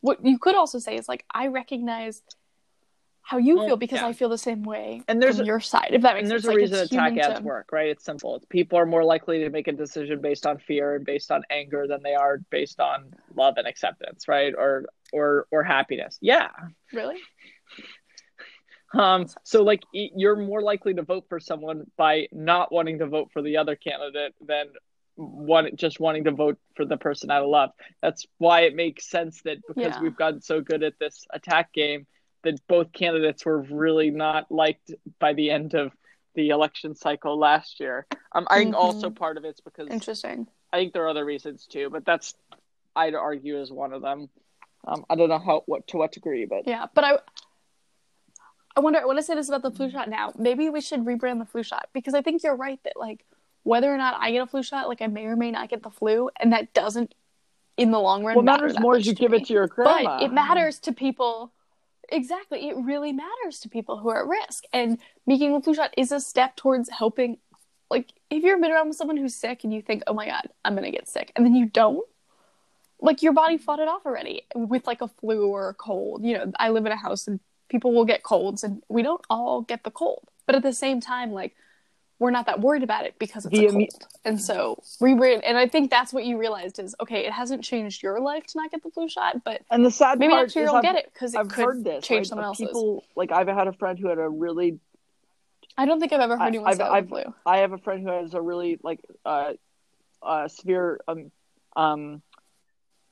[0.02, 2.22] what you could also say is like I recognize
[3.22, 4.08] how you Well, feel because yeah.
[4.08, 5.90] I feel the same way And there's a- your side.
[5.92, 7.90] If that makes and there's sense, a Like, reason attack ads to- work, right?
[7.90, 8.38] It's simple.
[8.38, 11.44] It's people are more likely to make a decision based on fear and based on
[11.50, 14.54] anger than they are based on love and acceptance, right?
[14.58, 16.18] Or or or happiness.
[16.22, 16.50] Yeah.
[16.94, 17.18] Really?
[18.94, 19.28] Um.
[19.44, 23.42] So like you're more likely to vote for someone by not wanting to vote for
[23.42, 24.68] the other candidate than
[25.18, 27.72] one just wanting to vote for the person I love.
[28.02, 30.02] That's why it makes sense that because Yeah.
[30.02, 32.06] we've gotten so good at this attack game
[32.44, 35.92] that both candidates were really not liked by the end of
[36.36, 38.06] the election cycle last year.
[38.32, 38.78] Um, I think Mhm.
[38.80, 40.48] also part of it's because Interesting.
[40.72, 42.36] I think there are other reasons too, but that's
[42.96, 44.30] I'd argue is one of them.
[44.86, 47.20] Um, I don't know how what to what degree, but Yeah, but I
[48.76, 50.32] I wonder I want to say this about the flu shot now.
[50.38, 53.26] Maybe we should rebrand the flu shot because I think you're right that like
[53.68, 55.84] whether or not I get a flu shot, like I may or may not get
[55.84, 57.14] the flu, and that doesn't
[57.76, 59.38] in the long run what matter matters more is you give me.
[59.38, 60.18] it to your grandma.
[60.18, 61.52] But it matters to people.
[62.10, 65.94] Exactly, it really matters to people who are at risk, and making a flu shot
[65.98, 67.38] is a step towards helping.
[67.92, 70.48] Like, if you've been around with someone who's sick and you think, "Oh my god,
[70.64, 72.08] I'm gonna get sick," and then you don't,
[73.02, 76.24] like your body fought it off already with like a flu or a cold.
[76.24, 79.26] You know, I live in a house and people will get colds, and we don't
[79.30, 81.54] all get the cold, but at the same time, like
[82.20, 83.90] we're not that worried about it because it's The a cold.
[84.26, 87.26] And so rebrand, and I think that's what you realized is okay.
[87.26, 90.18] It hasn't changed your life to not get the flu shot, but And the sad
[90.20, 92.20] maybe part next year you'll I've, get it because it I've could heard this change
[92.22, 92.68] right, someone else's.
[92.68, 94.80] people like I've had a friend who had a really
[95.78, 97.34] I don't think I've ever heard I- anyone I've- say I've- the flu.
[97.46, 99.54] I have a friend who has a really like uh,
[100.24, 101.32] uh severe um
[101.76, 102.24] um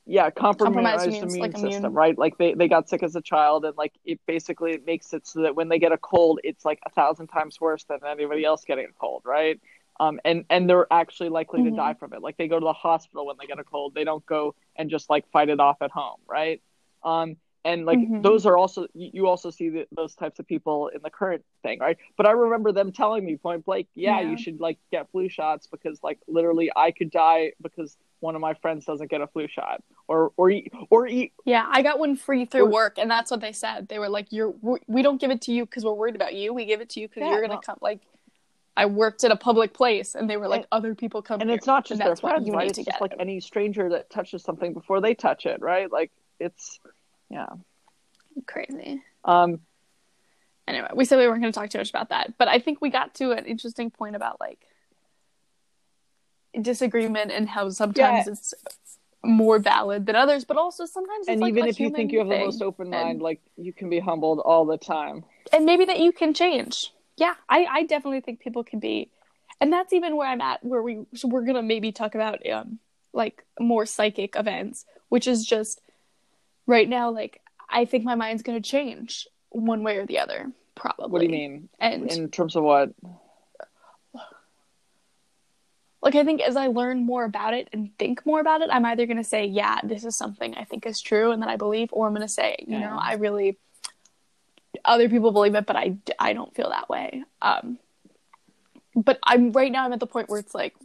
[0.06, 2.18] yeah compromised, Compromised immune- like system immune- right?
[2.18, 5.26] Like they, they got sick as a child and like it basically it makes it
[5.28, 8.44] so that when they get a cold it's like a thousand times worse than anybody
[8.46, 9.60] else getting a cold right?
[10.00, 11.66] Um and and they're actually likely Mhm.
[11.66, 12.22] to die from it.
[12.22, 13.94] Like they go to the hospital when they get a cold.
[13.96, 16.62] They don't go and just like fight it off at home right?
[17.04, 18.22] Um and like Mhm.
[18.22, 21.44] those are also you you also see the, those types of people in the current
[21.64, 21.98] thing right?
[22.18, 24.30] But i remember them telling me point blank yeah, Yeah.
[24.32, 28.42] you should like get flu shots because like literally i could die because one of
[28.42, 30.52] my friends doesn't get a flu shot or or
[30.90, 33.88] or eat Yeah, I got one free through Or- work, and that's what they said.
[33.88, 34.54] They were like, "You're
[34.88, 36.54] we don't give it to you because we're worried about you.
[36.54, 37.60] We give it to you because Yeah, you're gonna no.
[37.62, 38.02] come." Like,
[38.76, 41.50] I worked at a public place, and they were like, And- "Other people come and
[41.50, 43.02] here, it's not just their that's why friends you right need it's to just get
[43.02, 46.80] like it." any stranger that touches something before they touch it right like it's
[47.30, 47.48] yeah
[48.48, 49.62] crazy." um
[50.68, 52.82] Anyway, we said we weren't going to talk too much about that, but I think
[52.82, 54.60] we got to an interesting point about like
[56.62, 58.34] disagreement and how sometimes Yeah.
[58.34, 58.54] it's
[59.24, 62.20] more valid than others, but also sometimes it's and like even if you think you
[62.20, 65.66] have the most open and- mind like you can be humbled all the time and
[65.66, 66.92] maybe that you can change.
[67.18, 69.10] Yeah, I, I definitely think people can be,
[69.62, 70.64] and that's even where I'm at.
[70.66, 72.80] Where we so we're gonna maybe talk about um
[73.14, 75.80] like more psychic events, which is just
[76.68, 77.10] right now.
[77.10, 81.10] Like I think my mind's gonna change one way or the other, probably.
[81.10, 82.92] what do you mean And in terms of what
[86.06, 88.86] like I think as I learn more about it and think more about it, I'm
[88.86, 91.90] either gonna say, yeah, this is something I think is true and that I believe,
[91.92, 92.92] or I'm gonna say, you Yeah.
[92.92, 93.58] know, I really
[94.86, 97.24] other people believe it, but I I don't feel that way.
[97.42, 97.80] Um,
[98.96, 100.76] but I'm right now I'm at the point where it's like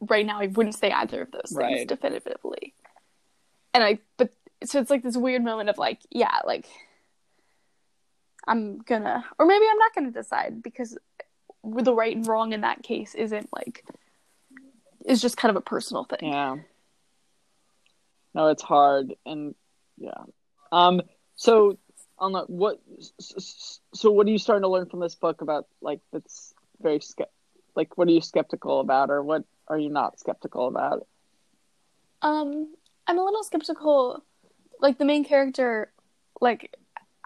[0.00, 1.86] right now I wouldn't say either of those things Right.
[1.86, 2.72] definitively.
[3.74, 4.32] And I but
[4.64, 6.66] so it's like this weird moment of like, yeah, like
[8.46, 10.96] I'm gonna or maybe I'm not gonna decide because
[11.62, 13.84] the right and wrong in that case isn't like
[15.06, 16.30] is just kind of a personal thing.
[16.30, 16.56] Yeah.
[18.34, 19.54] No, it's hard, and
[19.98, 20.24] yeah.
[20.70, 21.02] Um.
[21.36, 21.78] So,
[22.18, 22.80] on the what?
[23.18, 25.66] So, what are you starting to learn from this book about?
[25.80, 27.00] Like, that's very
[27.74, 31.06] like, what are you skeptical about, or what are you not skeptical about?
[32.22, 32.74] Um,
[33.06, 34.22] I'm a little skeptical.
[34.80, 35.92] Like the main character,
[36.40, 36.74] like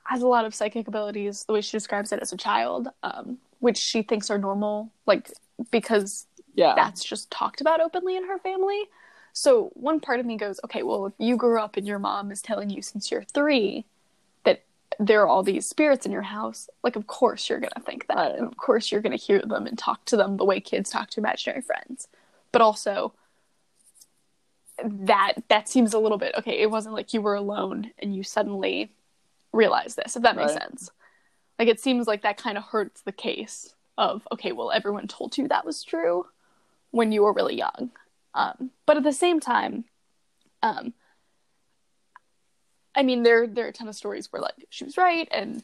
[0.04, 1.44] has a lot of psychic abilities.
[1.44, 5.30] The way she describes it as a child, um, which she thinks are normal, like
[5.70, 6.74] because Yeah.
[6.74, 8.84] that's just talked about openly in her family.
[9.32, 12.32] So one part of me goes, okay, well, if you grew up and your mom
[12.32, 13.84] is telling you since you're three
[14.44, 14.62] that
[14.98, 18.36] there are all these spirits in your house, like of course you're gonna think that,
[18.36, 21.10] and of course you're gonna hear them and talk to them the way kids talk
[21.10, 22.08] to imaginary friends.
[22.50, 23.12] But also,
[24.82, 26.58] that that seems a little bit okay.
[26.60, 28.90] It wasn't like you were alone and you suddenly
[29.52, 30.16] realized this.
[30.16, 30.62] If that makes Right.
[30.62, 30.90] sense,
[31.58, 35.36] like it seems like that kind of hurts the case of okay, well, everyone told
[35.38, 36.26] you that was true
[36.96, 37.90] when you were really young.
[38.34, 39.84] Um, but at the same time,
[40.62, 40.94] um,
[42.94, 45.62] I mean, there there are a ton of stories where like she was right, and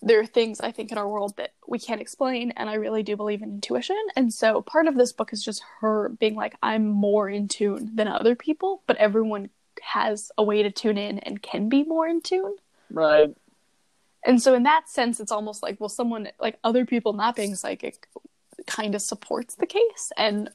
[0.00, 3.04] there are things I think in our world that we can't explain, and I really
[3.04, 4.02] do believe in intuition.
[4.16, 7.94] And so part of this book is just her being like, I'm more in tune
[7.94, 12.08] than other people, but everyone has a way to tune in and can be more
[12.08, 12.56] in tune.
[12.90, 13.32] Right.
[14.24, 17.54] And so in that sense, it's almost like, well, someone like other people not being
[17.54, 18.08] psychic
[18.66, 20.50] kind of supports the case, and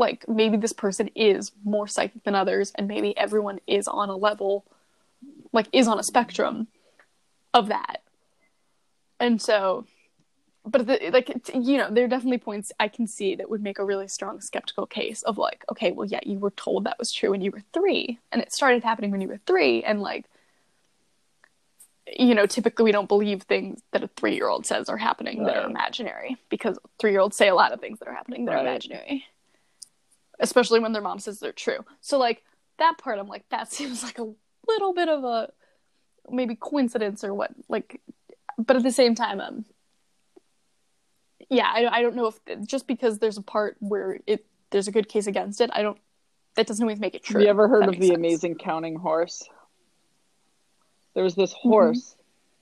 [0.00, 4.16] like maybe this person is more psychic than others, and maybe everyone is on a
[4.16, 4.64] level,
[5.52, 6.66] like is on a spectrum
[7.54, 8.02] of that.
[9.20, 9.84] And so
[10.64, 13.62] but the, like it's, you know there are definitely points i can see that would
[13.62, 16.98] make a really strong skeptical case of like okay well yeah you were told that
[16.98, 20.02] was true when you were three and it started happening when you were three and
[20.02, 20.26] like
[22.06, 25.44] you know typically we don't believe things that a three year old says are happening
[25.44, 28.44] that are imaginary because three year olds say a lot of things that are happening
[28.44, 29.24] that are imaginary
[30.40, 32.42] especially when their mom says they're true so like
[32.78, 34.32] that part i'm like that seems like a
[34.66, 35.48] little bit of a
[36.30, 38.00] maybe coincidence or what like
[38.58, 39.64] but at the same time um
[41.48, 44.92] yeah I, I don't know if just because there's a part where it there's a
[44.92, 45.98] good case against it i don't
[46.56, 48.18] that doesn't always make it true Have you ever heard of the sense.
[48.18, 49.42] amazing counting horse?
[51.14, 51.68] There was this Mm-hmm.
[51.70, 52.16] horse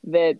[0.04, 0.38] that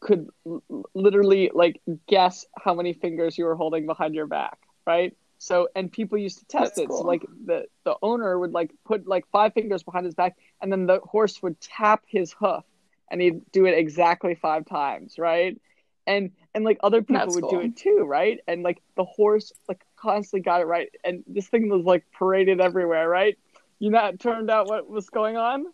[0.00, 0.62] could l-
[0.94, 5.16] literally like guess how many fingers you were holding behind your back, right?
[5.42, 6.88] So and people used to test That's it.
[6.88, 10.70] So like the the owner would like put like five fingers behind his back and
[10.70, 12.62] then the horse would tap his hoof
[13.10, 15.60] and he'd do it exactly five times, right?
[16.06, 18.38] And and like other people That's would do it too, right?
[18.46, 22.60] And like the horse like constantly got it right and this thing was like paraded
[22.60, 23.36] everywhere, right?
[23.80, 25.66] You know it turned out what was going on?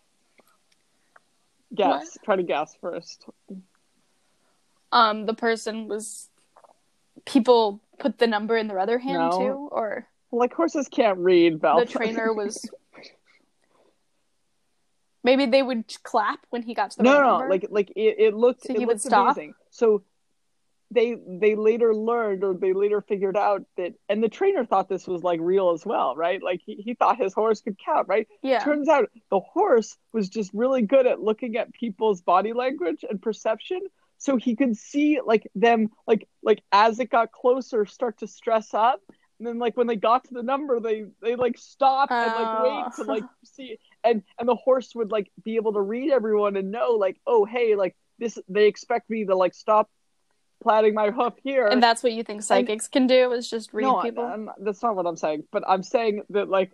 [1.74, 2.16] Guess.
[2.24, 3.26] Try to guess first.
[4.92, 6.30] um the person was
[7.26, 9.38] people put the number in their other hand No.
[9.38, 12.68] too or Like horses can't read, the trainer was
[15.24, 17.48] maybe they would clap when he got to the no, right no, number.
[17.50, 19.36] like like it, it looked So it he would stop?
[19.36, 19.54] amazing.
[19.70, 20.02] So
[20.90, 25.06] they they later learned or they later figured out that and the trainer thought this
[25.06, 26.42] was like real as well, right?
[26.42, 28.26] Like he, he thought his horse could count, right?
[28.42, 33.04] yeah Turns out the horse was just really good at looking at people's body language
[33.08, 33.80] and perception.
[34.18, 38.74] So he could see like them like like as it got closer start to stress
[38.74, 39.00] up.
[39.38, 42.62] And then like when they got to the number they they like stop and like
[42.62, 42.90] wait Oh.
[42.96, 46.70] to like see and and the horse would like be able to read everyone and
[46.72, 49.88] know like oh hey like this they expect me to like stop
[50.60, 53.84] plaiting my hoof here and that's what you think psychics can do is just read
[53.84, 55.44] no, people I'm, that's not what I'm saying.
[55.52, 56.72] But I'm saying that like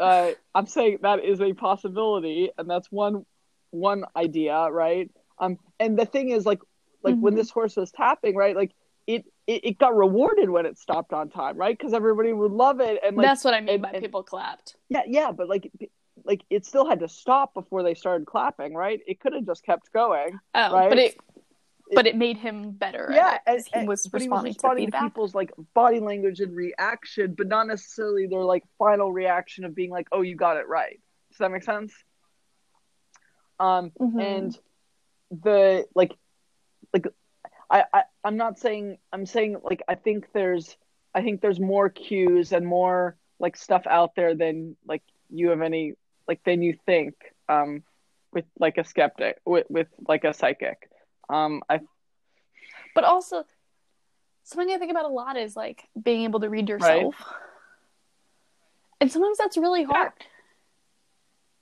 [0.00, 3.26] uh, I'm saying that is a possibility, and that's one
[3.70, 5.10] one idea, right?
[5.38, 6.60] Um, and the thing is like
[7.02, 7.36] like when Mhm.
[7.36, 8.56] this horse was tapping, right?
[8.56, 8.72] Like
[9.06, 11.76] it it, it got rewarded when it stopped on time, right?
[11.76, 14.22] Because everybody would love it, and like that's what i mean and- by and- people
[14.22, 15.70] clapped yeah, yeah, but like
[16.24, 19.00] like it still had to stop before they started clapping, right?
[19.06, 20.38] It could have just kept going.
[20.54, 20.88] oh Right?
[20.88, 21.16] but it
[21.94, 24.90] but it made him better yeah, 'cause he was but he responding, was responding to
[24.92, 29.72] to, people's like body language and reaction, but not necessarily their like final reaction of
[29.72, 30.98] being like, "Oh, you got it right."
[31.30, 31.92] Does that make sense?
[33.60, 34.20] Um, Mhm.
[34.20, 34.58] and
[35.42, 36.16] the like,
[36.92, 37.06] like,
[37.70, 40.76] I, I I'm not saying I'm saying like I think there's
[41.14, 45.62] I think there's more cues and more like stuff out there than like you have
[45.62, 45.94] any
[46.28, 47.14] like than you think
[47.48, 47.82] um
[48.32, 50.90] with like a skeptic with with like a psychic
[51.28, 51.80] um I
[52.94, 53.44] But also,
[54.44, 57.14] something I think about a lot is like being able to read yourself.
[59.00, 60.12] And sometimes that's really hard.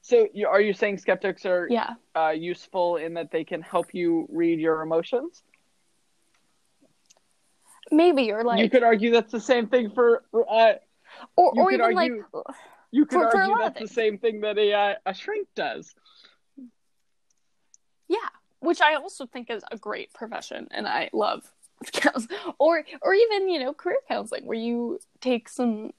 [0.04, 1.94] So, you, are you saying skeptics are Yeah.
[2.14, 5.42] uh, useful in that they can help you read your emotions?
[7.90, 10.22] Maybe or like you could argue that's the same thing for.
[10.34, 10.74] Uh,
[11.36, 12.44] or, or even argue- like
[12.90, 15.48] you could For- for argue of that's the same thing that a uh, a shrink
[15.54, 15.94] does.
[18.06, 18.28] yeah,
[18.60, 21.50] which I also think is a great profession and I love
[22.58, 25.92] or or even, you know, career counseling where you take some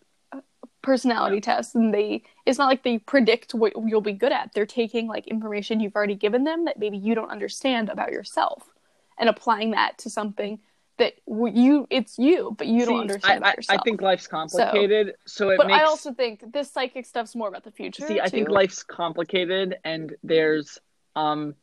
[0.82, 4.51] personality tests and they it's not like they predict what you'll be good at.
[4.53, 8.69] They're taking like information you've already given them that maybe you don't understand about yourself
[9.17, 10.59] and applying that to something
[10.97, 15.49] that you it's you but you don't understand I, I, I think life's complicated, so,
[15.49, 15.80] it but makes.
[15.80, 18.05] I also think this psychic stuff's more about the future.
[18.05, 20.78] see i think life's complicated and there's
[21.15, 21.55] um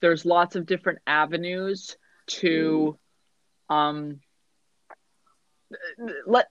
[0.00, 2.98] there's lots of different avenues to
[3.68, 4.16] um li-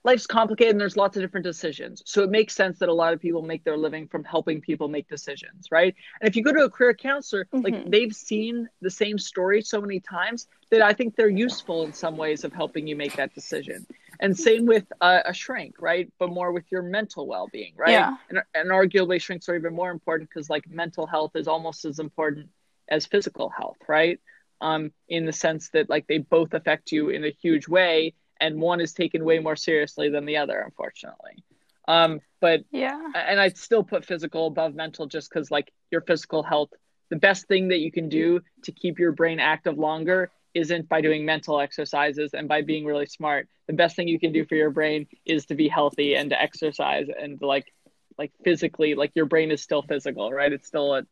[0.04, 2.02] life's complicated and there's lots of different decisions.
[2.06, 4.88] So it makes sense that a lot of people make their living from helping people
[4.88, 5.94] make decisions, right?
[6.22, 7.92] And if you go to a career counselor, like Mhm.
[7.92, 12.16] they've seen the same story so many times that I think they're useful in some
[12.16, 13.86] ways of helping you make that decision.
[14.20, 16.12] And same with uh, a shrink, right?
[16.20, 17.92] But more with your mental well-being, right?
[17.92, 18.18] Yeah.
[18.30, 22.00] And, and arguably shrinks are even more important because like mental health is almost as
[22.00, 22.50] important
[22.90, 24.20] as physical health, right?
[24.62, 28.60] Um, in the sense that like they both affect you in a huge way, and
[28.62, 31.44] one is taken way more seriously than the other, unfortunately.
[31.88, 33.00] Um, but Yeah.
[33.16, 36.70] and I'd still put physical above mental just because like your physical health,
[37.10, 41.02] the best thing that you can do to keep your brain active longer isn't by
[41.02, 43.48] doing mental exercises and by being really smart.
[43.68, 46.42] The best thing you can do for your brain is to be healthy and to
[46.42, 47.74] exercise and like
[48.18, 50.52] like physically, like your brain is still physical, right?
[50.52, 51.04] It's still a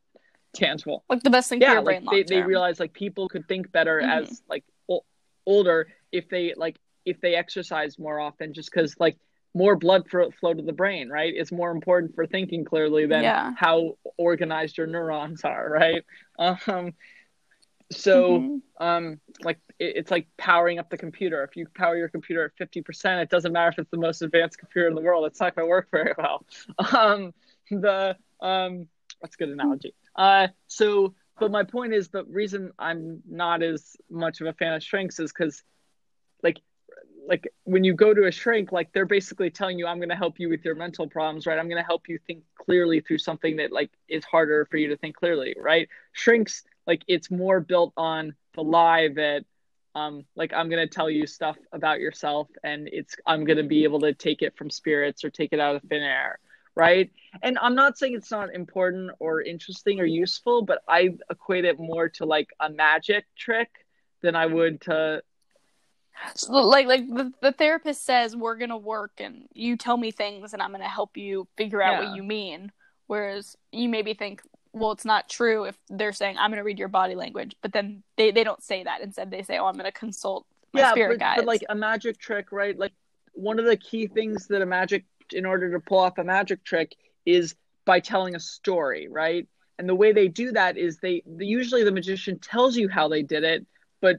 [0.53, 3.27] tangible Like the best thing for yeah your like brain they, they realize like people
[3.29, 4.09] could think better Mhm.
[4.09, 5.05] as like o-
[5.45, 6.77] older if they like
[7.07, 9.17] if they exercise more often just because like
[9.53, 11.33] more blood flow, to the brain right?
[11.35, 13.53] It's more important for thinking clearly than Yeah.
[13.55, 16.03] how organized your neurons are right?
[16.39, 16.93] Um
[17.91, 18.61] so Mhm.
[18.79, 21.43] um like it, it's like powering up the computer.
[21.43, 24.57] If you power your computer at 50% it doesn't matter if it's the most advanced
[24.59, 25.25] computer in the world.
[25.25, 26.45] It's not going to work very well.
[26.97, 27.33] Um
[27.71, 28.87] the um
[29.21, 29.93] that's a good analogy.
[30.15, 34.73] Uh so but my point is the reason i'm not as much of a fan
[34.73, 35.63] of shrinks is because
[36.43, 36.59] like
[37.27, 40.15] like when you go to a shrink like they're basically telling you i'm going to
[40.15, 41.59] help you with your mental problems right?
[41.59, 44.87] I'm going to help you think clearly through something that like is harder for you
[44.89, 45.87] to think clearly right?
[46.13, 49.43] Shrinks like it's more built on the lie that
[49.93, 53.63] um like i'm going to tell you stuff about yourself and it's i'm going to
[53.63, 56.39] be able to take it from spirits or take it out of thin air
[56.75, 57.09] right?
[57.41, 61.79] And i'm not saying it's not important or interesting or useful but i equate it
[61.79, 63.69] more to like a magic trick
[64.21, 65.21] than i would to
[66.35, 70.53] So, like like the, the therapist says we're gonna work and you tell me things
[70.53, 72.07] and I'm gonna help you figure out Yeah.
[72.09, 72.71] what you mean.
[73.07, 74.41] Whereas you maybe think,
[74.73, 78.03] well, it's not true if they're saying I'm gonna read your body language, but then
[78.17, 79.01] they, they don't say that.
[79.01, 81.37] Instead they say, Oh, I'm gonna consult my yeah spirit but, guides.
[81.41, 82.91] but like a magic trick right like
[83.33, 86.63] one of the key things that a magic in order to pull off a magic
[86.65, 86.93] trick
[87.25, 87.55] is
[87.85, 89.47] by telling a story right
[89.79, 93.21] and the way they do that is they usually the magician tells you how they
[93.23, 93.65] did it
[94.01, 94.17] but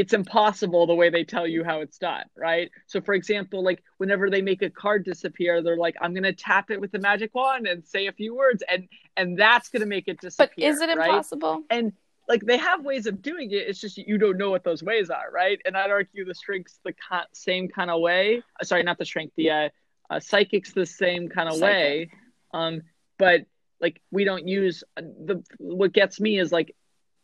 [0.00, 3.82] it's impossible the way they tell you how it's done right so for example like
[3.98, 6.98] whenever they make a card disappear they're like i'm going to tap it with the
[6.98, 8.88] magic wand and say a few words and
[9.18, 11.10] and that's going to make it disappear but is it right?
[11.10, 11.62] impossible?
[11.68, 11.92] and
[12.30, 15.10] like they have ways of doing it it's just you don't know what those ways
[15.10, 18.82] are right and i'd argue the shrink's the co- same kind of way Uh, sorry
[18.82, 19.68] not the shrink the uh,
[20.08, 22.08] uh psychic's the same kind of way
[22.54, 22.80] um
[23.18, 23.42] but
[23.82, 26.74] like we don't use uh, the what gets me is like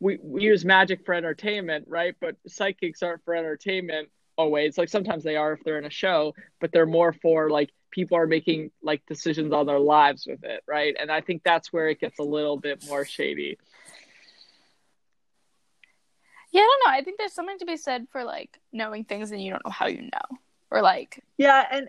[0.01, 5.25] we, we use magic for entertainment right but psychics aren't for entertainment always like sometimes
[5.25, 8.71] they are if they're in a show but they're more for like people are making
[8.83, 12.19] like decisions on their lives with it right and i think that's where it gets
[12.19, 13.57] a little bit more shady
[16.53, 16.99] Yeah, I don't know.
[16.99, 19.71] I think there's something to be said for like knowing things and you don't know
[19.73, 20.39] how you know.
[20.71, 21.89] Or like yeah and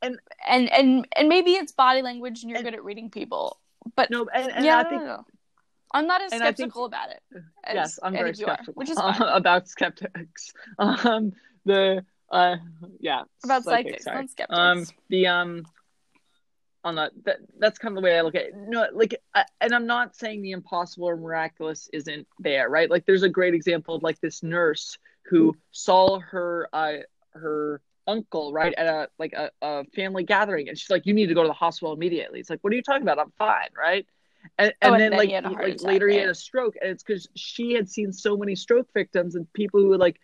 [0.00, 3.58] and and and and maybe it's body language and you're And- good at reading people.
[3.94, 5.24] But no and, and yeah, i I think don't know.
[5.92, 7.20] I'm not as and I think- skeptical about it.
[7.64, 9.20] As yes, I'm very you are, skeptical which is fine.
[9.22, 10.52] about skeptics.
[10.78, 11.32] Um,
[11.64, 12.56] the uh,
[13.00, 14.16] yeah, about psychic, psychics, sorry.
[14.22, 14.58] not skeptics.
[14.58, 15.66] Um, the um,
[16.84, 18.52] on the that, that's kind of the way I look at it.
[18.56, 22.90] No, like, I, and I'm not saying the impossible or miraculous isn't there, right?
[22.90, 24.96] Like, there's a great example of like this nurse
[25.28, 26.98] who saw her uh
[27.34, 31.26] her uncle right at a like a, a family gathering and she's like you need
[31.26, 33.68] to go to the hospital immediately it's like what are you talking about i'm fine
[33.76, 34.06] right
[34.58, 36.08] and, Oh, and and then, then like he had a he- heart like attack, later
[36.08, 39.50] he had a stroke and it's because she had seen so many stroke victims and
[39.52, 40.20] people who were like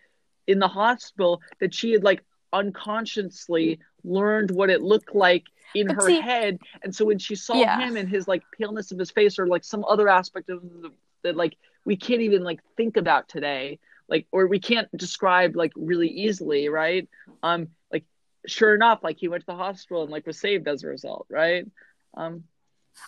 [0.47, 5.43] in the hospital that she had like unconsciously learned what it looked like
[5.73, 6.59] in But her see- head.
[6.83, 7.79] And so when she saw Yeah.
[7.79, 10.91] him and his like paleness of his face or like some other aspect of him
[11.23, 11.55] that like
[11.85, 16.67] we can't even like think about today like or we can't describe like really easily
[16.69, 17.07] right?
[17.41, 18.03] Um like
[18.45, 21.25] sure enough like he went to the hospital and like was saved as a result
[21.29, 21.65] right?
[22.13, 22.43] Um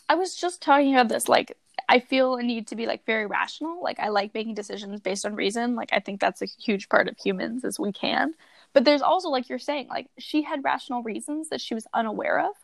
[0.09, 1.27] I was just talking about this.
[1.27, 1.57] Like,
[1.89, 3.81] I feel a need to be like very rational.
[3.81, 5.75] Like, I like making decisions based on reason.
[5.75, 8.33] Like, I think that's a huge part of humans as we can.
[8.73, 12.39] But there's also, like you're saying, like she had rational reasons that she was unaware
[12.39, 12.55] of,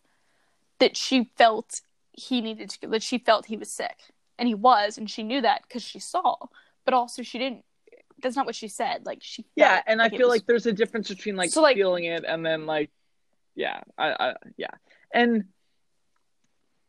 [0.80, 1.82] that she felt
[2.14, 3.98] he needed to, that she felt he was sick,
[4.38, 6.36] and he was, and she knew that because she saw.
[6.84, 7.64] But also, she didn't.
[8.22, 9.06] That's not what she said.
[9.06, 9.46] Like she.
[9.56, 11.76] yeah and i like it feel was- like there's a difference between like, So, like-
[11.78, 12.92] feeling it and then like
[13.56, 14.68] yeah i i yeah
[15.14, 15.46] and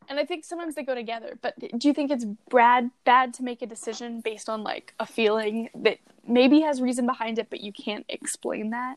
[0.09, 1.37] And I think sometimes they go together.
[1.41, 5.05] But do you think it's bad bad to make a decision based on like a
[5.05, 8.95] feeling that maybe has reason behind it, but you can't explain that?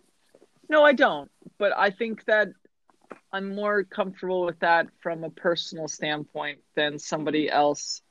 [0.69, 2.49] no i don't but I think that
[3.33, 8.03] I'm more comfortable with that from a personal standpoint than somebody else.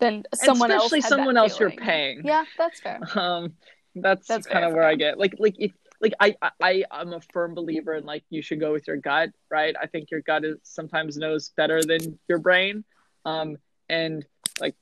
[0.00, 2.22] Than someone else, especially someone else you're paying.
[2.24, 3.00] Yeah, that's fair.
[3.14, 3.54] Um,
[3.96, 5.70] that's, That's kind fair, of where I get like like if
[6.04, 9.30] like I I I'm a firm believer in like you should go with your gut,
[9.50, 9.74] right?
[9.80, 12.84] I think your gut is sometimes knows better than your brain,
[13.24, 13.56] um,
[13.88, 14.24] and
[14.60, 14.74] like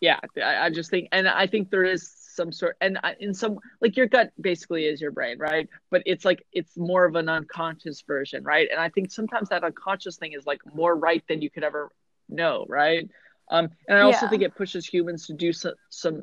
[0.00, 3.34] yeah, I, I just think and I think there is some sort and I- in
[3.34, 5.68] some like your gut basically is your brain, right?
[5.90, 8.68] But it's like it's more of an unconscious version, right?
[8.70, 11.90] And I think sometimes that unconscious thing is like more right than you could ever
[12.28, 13.08] know, right?
[13.50, 14.30] Um, and I also Yeah.
[14.30, 16.22] think it pushes humans to do some, some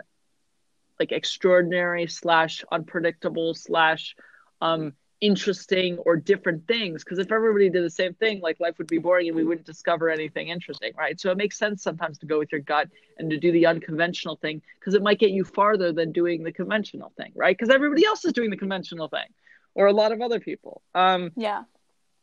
[1.00, 4.16] like extraordinary slash unpredictable slash
[4.62, 7.04] um interesting or different things.
[7.04, 9.66] Because if everybody did the same thing like life would be boring and we wouldn't
[9.66, 11.20] discover anything interesting right?
[11.20, 14.36] So it makes sense sometimes to go with your gut and to do the unconventional
[14.36, 17.58] thing because it might get you farther than doing the conventional thing right?
[17.58, 19.28] Because everybody else is doing the conventional thing
[19.74, 20.82] or a lot of other people.
[20.94, 21.64] Um Yeah.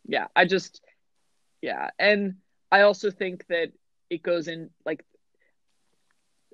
[0.07, 0.81] yeah i just
[1.62, 1.91] yeah.
[1.99, 2.35] And
[2.70, 3.72] i also think that
[4.09, 5.05] it goes in like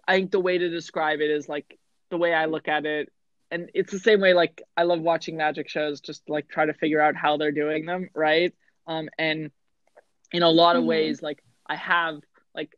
[0.08, 1.78] i think the way to describe it is like
[2.10, 3.08] the way i look at it
[3.50, 6.74] and it's the same way like i love watching magic shows just like try to
[6.74, 8.54] figure out how they're doing them right
[8.86, 9.50] um and
[10.32, 10.86] in a lot of Mhm.
[10.86, 12.16] ways like i have
[12.54, 12.74] like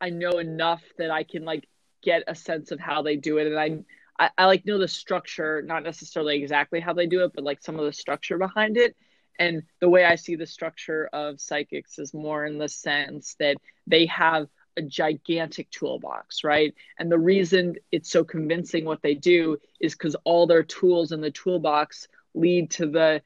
[0.00, 1.66] i know enough that i can like
[2.02, 3.78] get a sense of how they do it and i
[4.18, 7.60] I, I like know the structure, not necessarily exactly how they do it, but like
[7.62, 8.96] some of the structure behind it.
[9.38, 13.56] And the way I see the structure of psychics is more in the sense that
[13.86, 16.74] they have a gigantic toolbox, right?
[16.98, 21.20] And the reason it's so convincing what they do is because all their tools in
[21.20, 23.22] the toolbox lead to the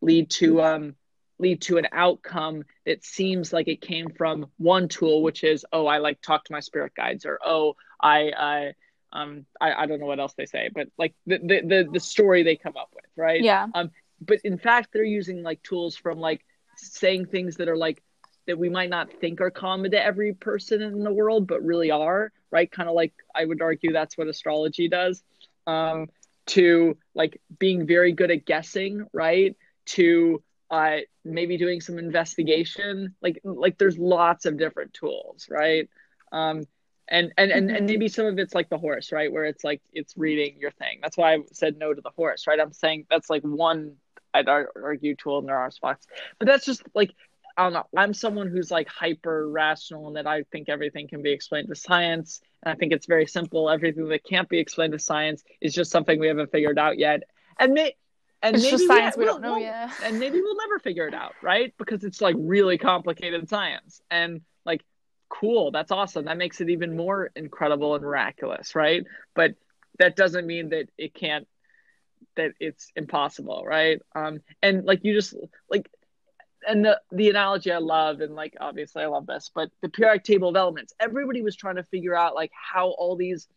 [0.00, 0.94] lead to um
[1.38, 5.86] lead to an outcome that seems like it came from one tool, which is oh
[5.86, 8.74] I like talk to my spirit guides or oh I I
[9.12, 12.00] um I, I don't know what else they say, but like the the the, the
[12.00, 13.42] story they come up with, right?
[13.42, 13.66] Yeah.
[13.74, 13.90] Um,
[14.20, 16.44] but in fact they're using like tools from like
[16.76, 18.02] saying things that are like
[18.46, 21.90] that we might not think are common to every person in the world but really
[21.90, 22.70] are right?
[22.70, 25.22] Kind of like i would argue that's what astrology does
[25.66, 26.06] um
[26.46, 29.56] to like being very good at guessing right?
[29.86, 35.88] To uh maybe doing some investigation like like there's lots of different tools right?
[36.32, 36.62] Um
[37.08, 37.88] and and and, and Mhm.
[37.88, 39.30] maybe some of it's like the horse right?
[39.32, 41.00] Where it's like it's reading your thing.
[41.02, 42.60] That's why i said no to the horse right?
[42.60, 43.96] I'm saying that's like one
[44.34, 46.06] i'd argue tool in their spots
[46.38, 47.12] but that's just like
[47.56, 51.22] i don't know i'm someone who's like hyper rational and that i think everything can
[51.22, 54.92] be explained with science and i think it's very simple everything that can't be explained
[54.92, 57.22] with science is just something we haven't figured out yet
[57.58, 57.94] and may
[58.42, 59.90] and It's maybe just science we we'll- don't know we'll- yet.
[60.04, 61.72] and maybe we'll never figure it out, right?
[61.78, 64.02] Because it's like really complicated science.
[64.10, 64.84] And like,
[65.30, 66.26] cool, that's awesome.
[66.26, 69.02] That makes it even more incredible and miraculous, right?
[69.34, 69.54] But
[69.98, 71.48] that doesn't mean that it can't
[72.36, 74.02] that it's impossible, right?
[74.14, 75.34] Um and like you just
[75.70, 75.88] like
[76.66, 80.24] and the the analogy I love and like obviously I love this, but the periodic
[80.24, 80.92] table of elements.
[81.00, 83.48] Everybody was trying to figure out like how all these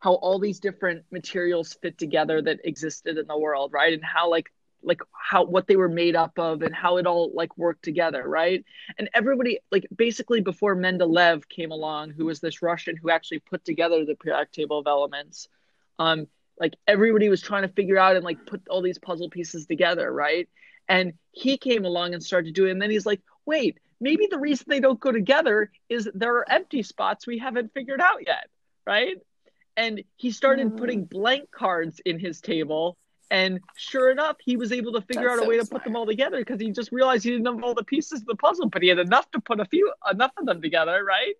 [0.00, 3.92] how all these different materials fit together that existed in the world, right?
[3.92, 7.32] And how like like how what they were made up of and how it all
[7.34, 8.64] like worked together, right?
[8.96, 13.64] And everybody like basically before Mendeleev came along, who was this Russian who actually put
[13.64, 15.48] together the periodic table of elements,
[15.98, 16.28] um,
[16.60, 20.12] like everybody was trying to figure out and like put all these puzzle pieces together,
[20.12, 20.48] right?
[20.88, 24.38] And he came along and started doing, it, and then he's like, wait, maybe the
[24.38, 28.48] reason they don't go together is there are empty spots we haven't figured out yet,
[28.86, 29.16] right?
[29.76, 30.76] And he started Mm.
[30.76, 32.96] putting blank cards in his table.
[33.30, 35.82] And sure enough, he was able to figure That's out a so way to smart.
[35.82, 38.26] put them all together because he just realized he didn't have all the pieces of
[38.26, 41.34] the puzzle, but he had enough to put a few enough of them together, right?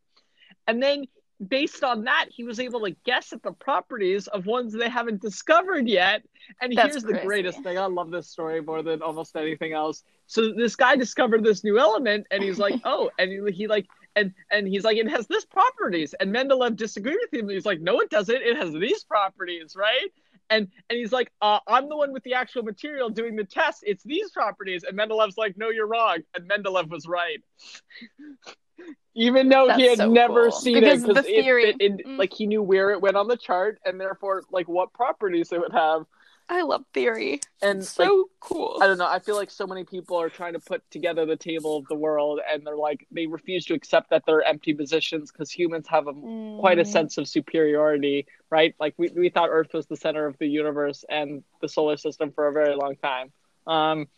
[0.67, 1.07] And then
[1.47, 5.20] based on that, he was able to guess at the properties of ones they haven't
[5.20, 6.22] discovered yet.
[6.61, 7.26] And That's here's the crazy.
[7.26, 7.78] greatest thing.
[7.78, 10.03] I love this story more than almost anything else.
[10.26, 13.86] So this guy discovered this new element and he's like, oh, and he, he like
[14.16, 16.14] and and he's like, it has this properties.
[16.14, 17.49] And Mendeleev disagreed with him.
[17.49, 18.34] He's like, no, it doesn't.
[18.34, 20.09] It has these properties, right?
[20.51, 23.84] And and he's like, uh, I'm the one with the actual material doing the test.
[23.86, 24.82] It's these properties.
[24.82, 26.18] And Mendeleev's like, no, you're wrong.
[26.34, 27.43] And Mendeleev was right.
[29.14, 30.53] Even though he had so never cool.
[30.53, 32.18] seen Because it, the it- theory- it- it- Mm.
[32.18, 35.59] like he knew where it went on the chart, and therefore like what properties it
[35.61, 36.07] would have.
[36.51, 37.41] I love theory.
[37.61, 38.79] And so like, cool.
[38.81, 39.07] I don't know.
[39.07, 41.95] I feel like so many people are trying to put together the table of the
[41.95, 46.07] world, and they're like they refuse to accept that they're empty positions because humans have
[46.07, 46.12] a
[46.61, 46.87] quite a Mm.
[46.87, 48.74] sense of superiority, right?
[48.81, 52.31] Like we we thought Earth was the center of the universe and the solar system
[52.33, 53.33] for a very long time.
[53.66, 54.09] Um,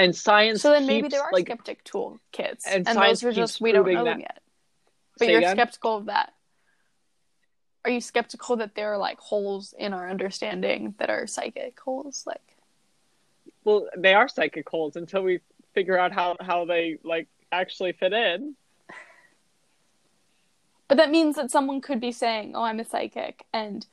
[0.00, 0.62] and science.
[0.62, 3.32] So then maybe keeps, there are like skeptic tool kits, and and, science those are
[3.32, 4.40] just we don't know them yet.
[5.18, 5.56] But Say you're again?
[5.56, 6.32] skeptical of that.
[7.84, 12.24] Are you skeptical that there are like holes in our understanding that are psychic holes?
[12.26, 12.56] Like,
[13.64, 15.40] Well, they are psychic holes until we
[15.74, 18.54] figure out how how they like actually fit in.
[20.88, 23.86] But that means that someone could be saying, "Oh, I'm a psychic," and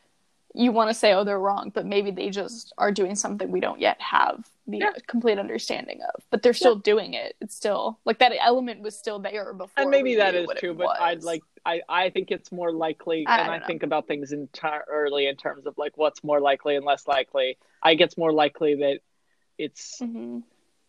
[0.56, 3.60] you want to say, "Oh, they're wrong," but maybe they just are doing something we
[3.60, 4.92] don't yet have the Yeah.
[5.08, 6.24] complete understanding of.
[6.30, 7.36] But they're still doing it.
[7.40, 9.72] It's still like that element was still there before.
[9.82, 13.40] and maybe that is true but i'd like i i think it's more likely I
[13.40, 16.86] and don't i think about things entirely in terms of like what's more likely and
[16.86, 19.00] less likely i guess more likely that
[19.58, 20.44] it's Mhm.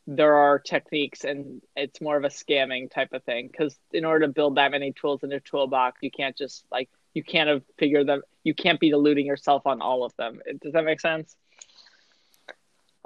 [0.07, 4.27] there are techniques and it's more of a scamming type of thing because in order
[4.27, 7.63] to build that many tools in a toolbox you can't just like you can't have
[7.79, 11.37] figure them you can't be deluding yourself on all of them does that make sense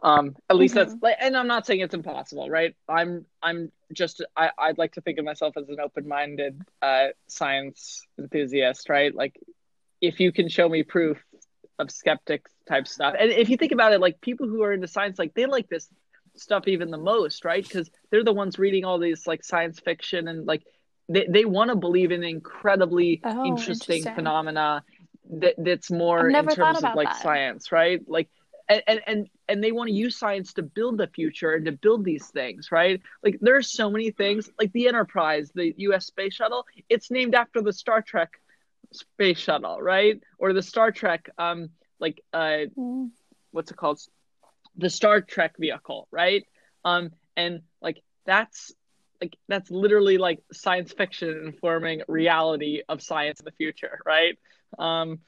[0.02, 2.74] um at least that's like and i'm not saying it's impossible right?
[2.88, 8.02] I'm i'm just I, i'd like to think of myself as an open-minded uh science
[8.18, 9.14] enthusiast right?
[9.14, 9.38] Like
[10.00, 11.18] if you can show me proof
[11.78, 14.88] of skeptic type stuff and if you think about it like people who are into
[14.88, 15.88] science like they like this
[16.36, 17.62] stuff even the most right?
[17.62, 20.62] Because they're the ones reading all these like science fiction and like
[21.08, 24.14] they, they want to believe in incredibly Oh, interesting interesting.
[24.14, 24.82] phenomena
[25.30, 27.22] that that's more in terms of like that.
[27.22, 28.00] science right?
[28.08, 28.28] Like
[28.68, 31.72] and, and and and they want to use science to build the future and to
[31.72, 33.00] build these things right?
[33.22, 37.62] Like there's so many things like the enterprise the us space shuttle it's named after
[37.62, 38.30] the star trek
[38.92, 40.20] space shuttle right?
[40.38, 43.10] Or the star trek um like uh Mm.
[43.50, 44.00] what's it called?
[44.76, 46.44] The star trek vehicle right?
[46.84, 48.72] Um and like that's
[49.20, 54.38] like that's literally like science fiction informing reality of science in the future right?
[54.78, 55.18] Um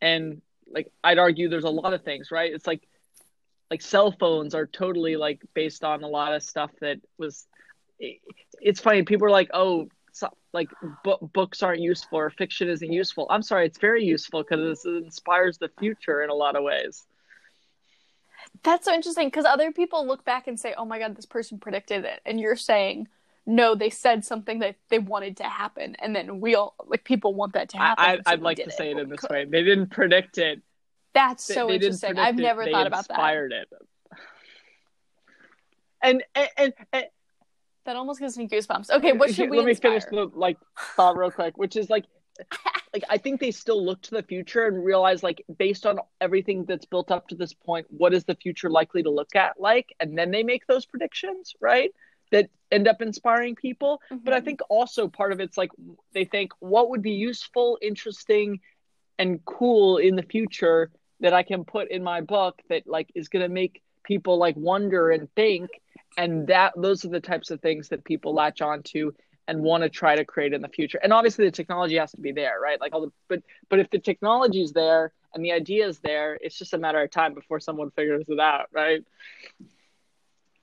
[0.00, 0.40] and
[0.70, 2.52] like i'd argue there's a lot of things right?
[2.52, 2.86] It's like
[3.70, 7.46] like cell phones are totally like based on a lot of stuff that was
[7.98, 8.20] it-
[8.60, 10.68] it's funny people are like oh so, like
[11.02, 13.26] bu- books aren't useful or fiction isn't useful.
[13.28, 17.02] I'm sorry it's very useful because it inspires the future in a lot of ways.
[18.62, 21.58] That's so interesting because other people look back and say, "Oh my god, this person
[21.58, 23.08] predicted it," and you're saying,
[23.46, 27.34] "No, they said something that they wanted to happen," and then we all like people
[27.34, 28.04] want that to happen.
[28.26, 30.62] I, I'd like to say it in this Could- way they didn't predict it
[31.14, 32.18] That's so they didn't interesting.
[32.18, 33.14] I've it, never they thought about that.
[33.14, 33.68] inspired it
[36.02, 37.04] and and, and, and
[37.86, 38.90] That almost gives me goosebumps.
[38.90, 40.58] Okay, what should we let me finish the like
[40.96, 42.04] thought real quick which is like
[42.92, 46.64] like i think they still look to the future and realize like based on everything
[46.64, 49.94] that's built up to this point what is the future likely to look at like
[50.00, 51.92] and then they make those predictions right
[52.34, 54.00] that end up inspiring people.
[54.24, 54.44] But i Mhm.
[54.46, 55.72] think also part of it's like
[56.14, 58.60] they think what would be useful interesting
[59.18, 63.28] and cool in the future that i can put in my book that like is
[63.28, 65.70] going to make people like wonder and think.
[66.16, 69.12] And that those are the types of things that people latch onto
[69.48, 71.00] and want to try to create in the future.
[71.02, 72.80] And obviously the technology has to be there right?
[72.80, 76.38] Like all the but but if the technology is there and the idea is there
[76.40, 79.02] it's just a matter of time before someone figures it out right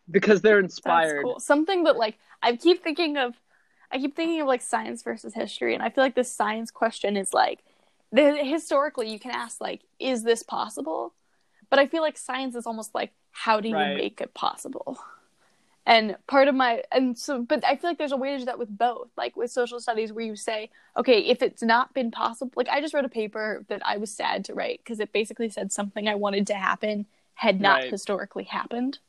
[0.10, 1.40] because they're That's inspired cool.
[1.40, 3.36] Something that like I keep thinking of
[3.92, 7.18] I keep thinking of like science versus history and I feel like this science question
[7.18, 7.60] is like
[8.12, 11.14] the, historically you can ask like is this possible?
[11.70, 13.88] But I feel like science is almost like how do you Right.
[13.88, 15.00] make it possible?
[15.86, 18.46] And part of my and so but I feel like there's a way to do
[18.46, 19.10] that with both.
[19.18, 22.82] Like with social studies where you say, okay, if it's not been possible like I
[22.82, 26.08] just wrote a paper that I was sad to write because it basically said something
[26.08, 27.86] I wanted to happen had not Right.
[27.86, 29.00] historically happened.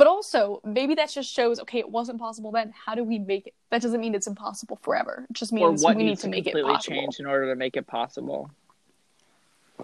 [0.00, 2.72] But also, maybe that just shows okay, it wasn't possible then.
[2.86, 3.54] How do we make it?
[3.68, 5.26] That doesn't mean it's impossible forever.
[5.28, 6.96] It just means we need to to make it completely possible.
[6.96, 8.50] change in order to make it possible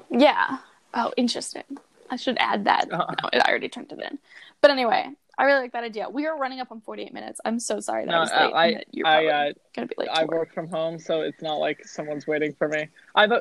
[0.08, 0.56] Yeah.
[0.94, 1.64] Oh, interesting.
[2.08, 2.88] I should add that.
[2.92, 3.14] Uh-huh.
[3.34, 4.18] No, I already turned it in.
[4.62, 6.08] But anyway, I really like that idea.
[6.08, 7.38] We are running up on 48 minutes.
[7.44, 8.54] I'm so sorry that No, I was uh, late.
[8.54, 10.08] I- and you're I, uh, gonna be late.
[10.08, 10.30] I work.
[10.30, 12.88] work from home, so it's not like someone's waiting for me.
[13.14, 13.32] I've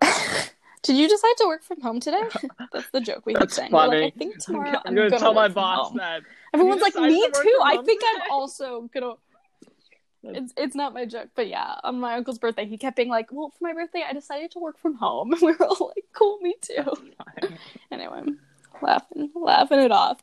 [0.84, 2.22] Did you decide to work from home today?
[2.72, 3.70] That's the joke we keep saying.
[3.70, 4.02] Funny.
[4.02, 5.96] Like, I think tomorrow I'm, I'm, gonna, gonna, tell my boss home.
[5.96, 6.22] that.
[6.52, 7.58] Everyone's like, me to too.
[7.64, 9.14] I think today." I'm also gonna.
[10.26, 13.30] It's it's not my joke, but yeah, on my uncle's birthday, he kept being like,
[13.30, 16.04] "Well, for my birthday, I decided to work from home." And we were all like,
[16.14, 16.84] "Cool, me too."
[17.90, 18.22] Anyway,
[18.80, 20.20] laughing, laughing it off.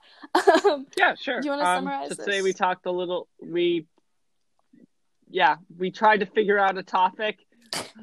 [0.66, 1.40] Um, Yeah, sure.
[1.42, 2.26] Do you wanna um, summarize so this?
[2.26, 3.28] Today we talked a little.
[3.44, 3.86] We,
[5.30, 7.40] yeah, we tried to figure out a topic.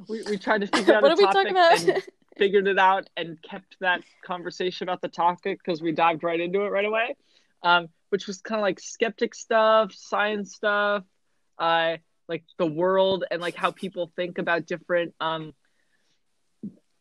[0.08, 2.02] We, we tried to figure out what a did we topic talk about?
[2.38, 6.62] Figured it out and kept that conversation about the topic because we dived right into
[6.62, 7.16] it right away,
[7.62, 11.04] um, which was kind of like skeptic stuff, science stuff,
[11.58, 11.96] uh,
[12.28, 15.52] like the world and like how people think about different, um,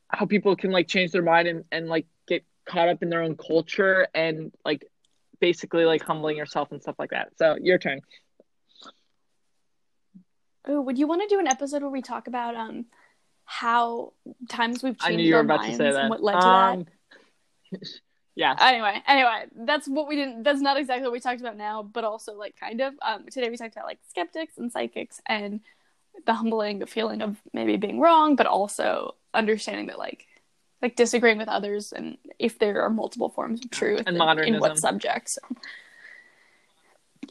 [0.09, 3.21] how people can like change their mind and, and like get caught up in their
[3.21, 4.85] own culture and like
[5.39, 7.29] basically like humbling yourself and stuff like that.
[7.37, 7.99] So your turn.
[10.69, 12.85] Ooh, would you want to do an episode where we talk about um
[13.49, 14.11] how
[14.49, 15.95] times we've I changed knew you were our about to say that.
[16.01, 16.85] and what led to Um,
[18.35, 18.59] Yes.
[18.61, 20.43] anyway, anyway, that's what we didn't.
[20.43, 22.93] That's not exactly what we talked about now, but also like kind of.
[23.01, 25.61] Um, today we talked about like skeptics and psychics and
[26.27, 30.27] the humbling feeling of maybe being wrong, but also understanding that like
[30.83, 34.59] like disagreeing with others and if there are multiple forms of truth And in modernism.
[34.59, 35.39] what subjects,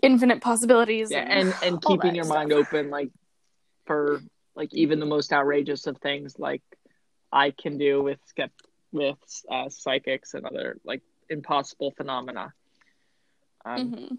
[0.03, 2.37] infinite possibilities, yeah, and and all keeping that your stuff.
[2.37, 3.11] mind open, like
[3.87, 4.21] for
[4.57, 6.63] like even the most outrageous of things, like
[7.33, 8.51] I can do with skept
[8.93, 9.19] with
[9.51, 12.53] uh, psychics and other like impossible phenomena.
[13.65, 14.19] Um, Mhm.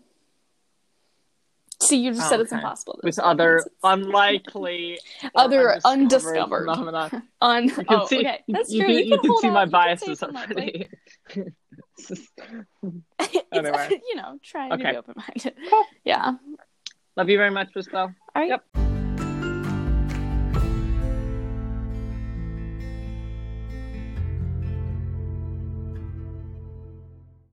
[1.80, 2.60] See, you just said it's Okay.
[2.60, 3.00] impossible.
[3.04, 5.00] With other unlikely,
[5.36, 6.66] Other undiscovered.
[6.68, 7.24] phenomena.
[7.42, 8.44] Un- You can oh, see, okay.
[8.48, 8.88] you, That's you true.
[8.96, 9.54] can, you can hold see on.
[9.54, 10.88] my You can biases already.
[11.36, 12.30] It's just-
[13.20, 14.02] It's, Anyway.
[14.10, 15.56] you know, trying to be open minded.
[15.70, 15.86] Cool.
[16.04, 16.34] Yeah.
[17.16, 18.14] Love you very much, Christelle.
[18.36, 18.50] All right.
[18.50, 18.87] Yep.